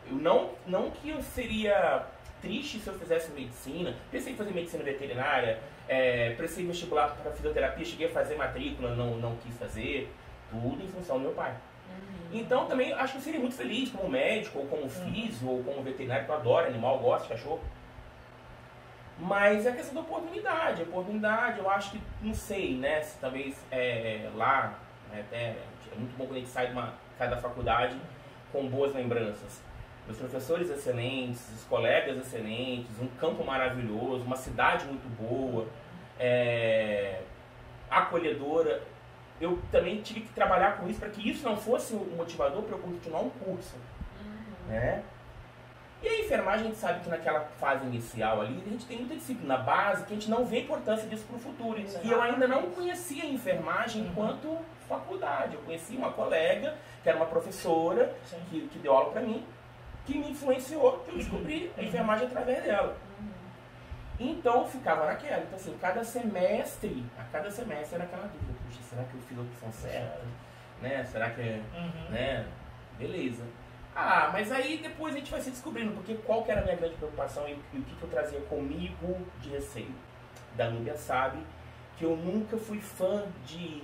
eu 0.08 0.16
não, 0.16 0.52
não 0.68 0.92
que 0.92 1.10
eu 1.10 1.22
seria 1.22 2.06
triste 2.42 2.80
se 2.80 2.88
eu 2.88 2.98
fizesse 2.98 3.32
medicina, 3.32 3.96
pensei 4.12 4.34
em 4.34 4.36
fazer 4.36 4.52
medicina 4.52 4.84
veterinária, 4.84 5.60
é, 5.88 6.34
prestei 6.36 6.66
vestibular 6.66 7.16
para 7.16 7.32
fisioterapia, 7.32 7.86
cheguei 7.86 8.08
a 8.08 8.12
fazer 8.12 8.36
matrícula, 8.36 8.96
não, 8.96 9.18
não 9.18 9.36
quis 9.38 9.58
fazer, 9.58 10.12
tudo 10.50 10.84
em 10.84 10.88
função 10.88 11.18
do 11.18 11.24
meu 11.24 11.32
pai. 11.34 11.56
Então 12.32 12.66
também 12.68 12.94
acho 12.94 13.14
que 13.14 13.20
eu 13.20 13.24
seria 13.24 13.40
muito 13.40 13.56
feliz 13.56 13.90
como 13.90 14.10
médico, 14.10 14.60
ou 14.60 14.68
como 14.68 14.88
físico, 14.88 15.48
ou 15.48 15.64
como 15.64 15.82
veterinário, 15.82 16.26
que 16.26 16.32
eu 16.32 16.36
adoro 16.36 16.68
animal, 16.68 17.00
gosto 17.00 17.24
de 17.24 17.30
cachorro. 17.30 17.62
Mas 19.18 19.66
é 19.66 19.72
questão 19.72 19.96
da 19.96 20.02
oportunidade, 20.02 20.82
a 20.82 20.86
oportunidade, 20.86 21.60
eu 21.60 21.70
acho 21.70 21.92
que, 21.92 22.02
não 22.22 22.34
sei, 22.34 22.76
né, 22.76 23.02
se 23.02 23.18
talvez 23.20 23.58
é, 23.70 24.30
lá, 24.36 24.80
né, 25.12 25.26
até, 25.28 25.56
é 25.92 25.96
muito 25.98 26.16
bom 26.16 26.26
quando 26.26 26.38
a 26.38 26.40
gente 26.40 26.50
sai, 26.50 26.68
de 26.68 26.74
uma, 26.74 26.94
sai 27.18 27.30
da 27.30 27.36
faculdade 27.36 27.98
com 28.52 28.68
boas 28.68 28.94
lembranças. 28.94 29.62
Meus 30.10 30.18
professores 30.18 30.72
excelentes, 30.72 31.40
os 31.56 31.64
colegas 31.66 32.18
excelentes, 32.18 33.00
um 33.00 33.06
campo 33.20 33.44
maravilhoso, 33.44 34.24
uma 34.24 34.36
cidade 34.36 34.84
muito 34.86 35.08
boa, 35.22 35.68
é, 36.20 37.22
acolhedora. 37.92 38.82
Eu 39.40 39.60
também 39.72 40.02
tive 40.02 40.22
que 40.22 40.34
trabalhar 40.34 40.78
com 40.78 40.90
isso 40.90 41.00
para 41.00 41.10
que 41.10 41.30
isso 41.30 41.48
não 41.48 41.56
fosse 41.56 41.94
um 41.94 42.16
motivador 42.18 42.64
para 42.64 42.76
eu 42.76 42.82
continuar 42.82 43.22
um 43.22 43.30
curso, 43.30 43.76
né? 44.68 45.04
E 46.02 46.08
a 46.08 46.20
enfermagem, 46.22 46.62
a 46.66 46.70
gente 46.70 46.78
sabe 46.80 47.02
que 47.04 47.10
naquela 47.10 47.42
fase 47.60 47.86
inicial 47.86 48.42
ali, 48.42 48.64
a 48.66 48.70
gente 48.70 48.86
tem 48.88 48.98
muita 48.98 49.14
disciplina 49.16 49.58
básica, 49.58 50.08
a 50.10 50.14
gente 50.16 50.30
não 50.30 50.44
vê 50.44 50.58
a 50.58 50.62
importância 50.62 51.08
disso 51.08 51.26
para 51.28 51.36
o 51.36 51.40
futuro. 51.40 51.80
E 52.04 52.10
eu 52.10 52.20
ainda 52.20 52.48
não 52.48 52.72
conhecia 52.72 53.26
a 53.26 53.28
enfermagem 53.28 54.02
Uhum. 54.02 54.10
enquanto 54.10 54.58
faculdade. 54.88 55.54
Eu 55.54 55.62
conheci 55.62 55.96
uma 55.96 56.12
colega, 56.12 56.74
que 57.04 57.10
era 57.10 57.18
uma 57.18 57.28
professora, 57.28 58.16
Sim. 58.26 58.38
que, 58.50 58.62
que 58.70 58.80
deu 58.80 58.94
aula 58.94 59.12
para 59.12 59.22
mim, 59.22 59.46
que 60.06 60.18
me 60.18 60.32
influenciou, 60.32 61.00
que 61.00 61.12
eu 61.12 61.18
descobri 61.18 61.72
a 61.78 61.84
enfermagem 61.84 62.28
através 62.28 62.64
dela. 62.64 62.98
Então 64.20 64.62
eu 64.62 64.68
ficava 64.68 65.06
naquela. 65.06 65.44
Então, 65.44 65.56
assim, 65.56 65.78
cada 65.80 66.04
semestre, 66.04 67.06
a 67.18 67.24
cada 67.32 67.50
semestre 67.50 67.96
era 67.96 68.04
aquela 68.04 68.28
dúvida: 68.28 68.54
puxa, 68.66 68.82
será 68.90 69.04
que 69.04 69.14
eu 69.16 69.22
fiz 69.22 69.38
a 69.38 69.42
opção 69.42 69.72
certa? 69.72 70.22
Né? 70.82 71.04
Será 71.06 71.30
que 71.30 71.42
é. 71.42 71.62
Uhum. 71.74 72.10
Né? 72.10 72.46
Beleza. 72.98 73.44
Ah, 73.96 74.30
mas 74.32 74.52
aí 74.52 74.78
depois 74.78 75.16
a 75.16 75.18
gente 75.18 75.32
vai 75.32 75.42
se 75.42 75.50
descobrindo, 75.50 75.92
porque 75.94 76.16
qual 76.16 76.44
que 76.44 76.52
era 76.52 76.62
a 76.62 76.64
minha 76.64 76.76
grande 76.76 76.96
preocupação 76.96 77.48
e, 77.48 77.52
e 77.74 77.80
o 77.80 77.84
que, 77.84 77.96
que 77.96 78.04
eu 78.04 78.10
trazia 78.10 78.40
comigo 78.42 79.18
de 79.42 79.50
receio. 79.50 79.94
Da 80.56 80.70
Núbia 80.70 80.96
sabe 80.96 81.40
que 81.98 82.04
eu 82.04 82.16
nunca 82.16 82.58
fui 82.58 82.80
fã 82.80 83.26
de, 83.46 83.82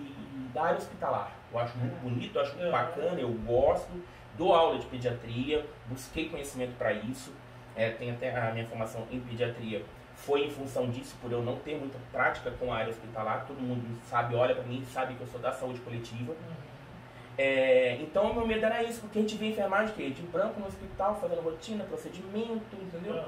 da 0.54 0.64
área 0.64 0.78
hospitalar. 0.78 1.32
Eu 1.56 1.62
acho 1.62 1.78
muito 1.78 2.02
bonito, 2.02 2.36
eu 2.36 2.42
acho 2.42 2.52
muito 2.54 2.66
Uhum. 2.66 2.72
bacana, 2.72 3.20
eu 3.20 3.32
gosto, 3.32 3.90
dou 4.38 4.54
aula 4.54 4.78
de 4.78 4.86
pediatria, 4.88 5.66
busquei 5.88 6.30
conhecimento 6.30 6.78
para 6.78 6.92
isso. 6.94 7.32
É, 7.76 7.90
tem 7.90 8.12
até 8.12 8.36
a 8.36 8.52
minha 8.52 8.66
formação 8.68 9.06
em 9.12 9.20
pediatria 9.20 9.84
foi 10.16 10.46
em 10.46 10.50
função 10.50 10.90
disso, 10.90 11.16
por 11.22 11.32
eu 11.32 11.42
não 11.44 11.58
ter 11.58 11.78
muita 11.78 11.98
prática 12.12 12.50
com 12.52 12.74
a 12.74 12.78
área 12.78 12.90
hospitalar. 12.90 13.46
Todo 13.48 13.60
mundo 13.60 14.00
sabe, 14.10 14.36
olha 14.36 14.56
para 14.56 14.64
mim, 14.64 14.84
sabe 14.92 15.14
que 15.14 15.22
eu 15.22 15.28
sou 15.28 15.40
da 15.40 15.52
saúde 15.52 15.80
coletiva. 15.82 16.34
É, 17.38 17.98
então 18.00 18.32
o 18.32 18.34
meu 18.34 18.48
medo 18.48 18.66
era 18.66 18.82
isso, 18.82 19.02
porque 19.02 19.20
a 19.20 19.22
gente 19.22 19.36
vê 19.36 19.50
enfermagem 19.50 19.94
que 19.94 20.10
de 20.10 20.22
branco 20.24 20.60
no 20.60 20.68
hospital, 20.68 21.20
fazendo 21.20 21.42
rotina, 21.42 21.84
procedimento, 21.84 22.76
entendeu? 22.82 23.16
Uhum. 23.16 23.24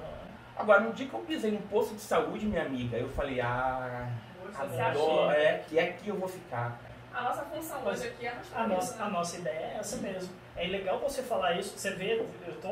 Agora, 0.56 0.80
no 0.80 0.94
dia 0.94 1.08
que 1.08 1.14
eu 1.14 1.20
pisei 1.20 1.52
num 1.52 1.62
posto 1.62 1.94
de 1.94 2.02
saúde, 2.02 2.46
minha 2.46 2.64
amiga, 2.64 2.98
eu 2.98 3.10
falei, 3.10 3.42
ah, 3.42 4.10
adoro, 4.58 4.82
achou? 4.82 5.32
é, 5.32 5.64
e 5.72 5.80
aqui 5.80 6.08
eu 6.08 6.16
vou 6.16 6.28
ficar. 6.28 6.80
A 7.18 7.22
nossa 7.24 7.42
função 7.46 7.82
Mas 7.84 8.00
hoje 8.00 8.10
aqui 8.10 8.28
é 8.28 8.34
mostrar 8.36 8.60
A 8.60 8.64
isso, 8.66 8.74
nossa, 8.76 8.96
né? 8.98 9.04
a 9.04 9.10
nossa 9.10 9.38
ideia 9.38 9.56
é 9.60 9.78
essa 9.80 9.98
mesmo. 9.98 10.30
É 10.56 10.68
legal 10.68 11.00
você 11.00 11.24
falar 11.24 11.54
isso. 11.54 11.76
Você 11.76 11.90
vê, 11.96 12.14
eu 12.48 12.54
tô 12.62 12.70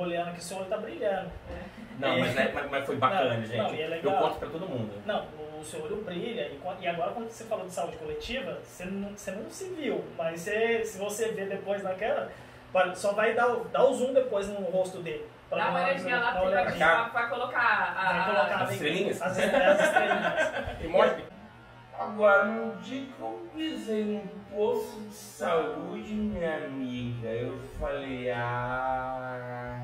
olhando 0.00 0.34
que 0.34 0.42
seu 0.42 0.56
olho 0.58 0.66
tá 0.66 0.78
brilhando. 0.78 1.30
Não, 2.00 2.08
É. 2.08 2.18
mas, 2.20 2.36
é- 2.36 2.52
mas- 2.52 2.70
mas 2.70 2.86
foi 2.86 2.96
bacana, 2.96 3.34
Não, 3.34 3.42
gente. 3.44 3.56
não, 3.56 3.66
é 3.74 4.00
eu 4.02 4.12
conto 4.12 4.38
pra 4.40 4.48
todo 4.48 4.68
mundo. 4.68 5.00
Não, 5.06 5.26
o 5.60 5.64
seu 5.64 5.82
olho 5.84 5.96
brilha. 6.02 6.42
E, 6.48 6.60
e 6.80 6.88
agora, 6.88 7.12
quando 7.12 7.28
você 7.30 7.44
falou 7.44 7.66
de 7.66 7.72
saúde 7.72 7.96
coletiva, 7.98 8.58
você 8.64 8.84
não, 8.84 9.10
você 9.16 9.30
não 9.30 9.48
se 9.48 9.68
viu. 9.70 10.04
Mas 10.16 10.40
você- 10.40 10.84
se 10.84 10.98
você 10.98 11.28
ver 11.28 11.48
depois 11.48 11.82
naquela, 11.84 12.30
só 12.96 13.12
vai 13.12 13.32
dar, 13.34 13.48
o- 13.48 13.64
dar 13.66 13.84
o 13.84 13.94
zoom 13.94 14.12
depois 14.12 14.48
no 14.48 14.60
rosto 14.70 14.98
dele. 14.98 15.24
Pra 15.48 15.58
Dá 15.64 15.70
uma 15.70 15.82
olhadinha 15.84 16.18
lá, 16.20 16.32
cá. 16.32 17.02
vai, 17.04 17.10
vai 17.22 17.28
colocar 17.30 17.94
a. 17.96 18.12
Vai 18.12 18.34
colocar 18.36 18.64
As 18.64 18.70
estrelinhas? 18.72 19.22
As, 19.22 19.38
as 19.38 19.80
estrelinhas. 19.80 20.80
E 20.84 20.88
mostra. 20.88 21.27
Agora, 21.98 22.44
no 22.44 22.76
dia 22.76 23.06
que 23.06 23.20
eu 23.20 23.48
pisei 23.52 24.04
no 24.04 24.20
posto 24.54 25.00
de 25.00 25.12
saúde, 25.12 26.14
minha 26.14 26.66
amiga, 26.66 27.26
eu 27.26 27.58
falei, 27.80 28.30
ah. 28.30 29.82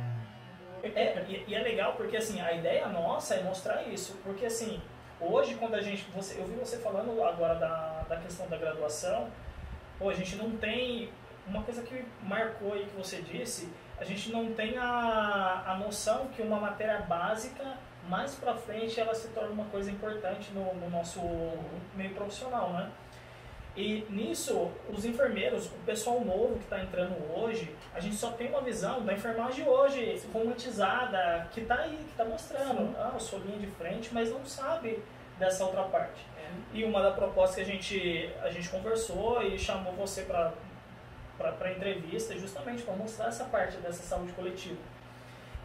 É, 0.81 1.25
e, 1.29 1.45
e 1.49 1.55
é 1.57 1.59
legal 1.61 1.95
porque 1.95 2.17
assim, 2.17 2.41
a 2.41 2.53
ideia 2.53 2.87
nossa 2.87 3.35
é 3.35 3.43
mostrar 3.43 3.83
isso. 3.89 4.17
Porque 4.23 4.47
assim, 4.47 4.81
hoje 5.21 5.57
quando 5.57 5.75
a 5.75 5.81
gente. 5.81 6.05
Você, 6.15 6.39
eu 6.41 6.47
vi 6.47 6.55
você 6.55 6.77
falando 6.79 7.21
agora 7.21 7.57
da, 7.57 8.05
da 8.09 8.17
questão 8.19 8.47
da 8.47 8.59
graduação, 8.59 9.29
pô, 9.99 10.09
a 10.09 10.15
gente 10.15 10.37
não 10.37 10.53
tem. 10.53 11.11
Uma 11.47 11.63
coisa 11.63 11.83
que 11.83 12.05
marcou 12.23 12.75
aí 12.75 12.87
que 12.87 12.97
você 12.97 13.21
disse, 13.21 13.71
a 13.99 14.05
gente 14.05 14.31
não 14.31 14.55
tem 14.55 14.79
a, 14.79 15.65
a 15.67 15.77
noção 15.79 16.29
que 16.29 16.41
uma 16.41 16.59
matéria 16.59 17.01
básica 17.01 17.77
mais 18.09 18.35
para 18.35 18.55
frente 18.55 19.01
ela 19.01 19.15
se 19.15 19.29
torna 19.29 19.51
uma 19.51 19.65
coisa 19.67 19.91
importante 19.91 20.53
no, 20.53 20.75
no, 20.75 20.91
nosso 20.91 21.21
meio 21.95 22.15
profissional, 22.15 22.73
né? 22.73 22.91
E 23.77 24.07
nisso, 24.09 24.71
os 24.89 25.05
enfermeiros, 25.05 25.67
o 25.67 25.79
pessoal 25.85 26.21
novo 26.21 26.55
que 26.59 26.65
está 26.65 26.81
entrando 26.81 27.17
hoje, 27.35 27.75
a 27.93 27.99
gente 27.99 28.15
só 28.15 28.31
tem 28.31 28.49
uma 28.49 28.61
visão 28.61 29.05
da 29.05 29.13
enfermagem 29.13 29.67
hoje, 29.67 30.23
romantizada, 30.33 31.49
que 31.51 31.63
está 31.63 31.81
aí, 31.81 31.97
que 31.97 32.11
está 32.13 32.25
mostrando, 32.25 32.87
Sim. 32.87 32.95
ah, 32.97 33.11
eu 33.15 33.21
sou 33.21 33.41
linha 33.41 33.59
de 33.59 33.67
frente, 33.67 34.15
mas 34.15 34.31
não 34.31 34.45
sabe 34.47 35.03
dessa 35.41 35.65
outra 35.65 35.83
parte. 35.85 36.25
É. 36.39 36.51
E 36.73 36.85
uma 36.85 37.03
da 37.03 37.11
proposta 37.11 37.57
que 37.57 37.63
a 37.63 37.65
gente, 37.65 38.33
a 38.43 38.51
gente 38.51 38.69
conversou 38.69 39.43
e 39.43 39.59
chamou 39.59 39.93
você 39.95 40.23
para 40.23 40.53
para 41.37 41.73
entrevista, 41.73 42.39
justamente 42.39 42.83
para 42.83 42.95
mostrar 42.95 43.27
essa 43.27 43.45
parte 43.45 43.77
dessa 43.79 44.03
saúde 44.03 44.33
coletiva. 44.33 44.79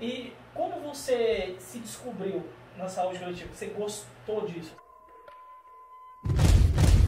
E 0.01 0.33
como 0.53 0.79
você 0.79 1.55
se 1.59 1.79
descobriu 1.79 2.47
na 2.77 2.88
saúde 2.88 3.19
coletiva? 3.19 3.53
Você 3.53 3.67
gostou 3.67 4.45
disso? 4.47 4.75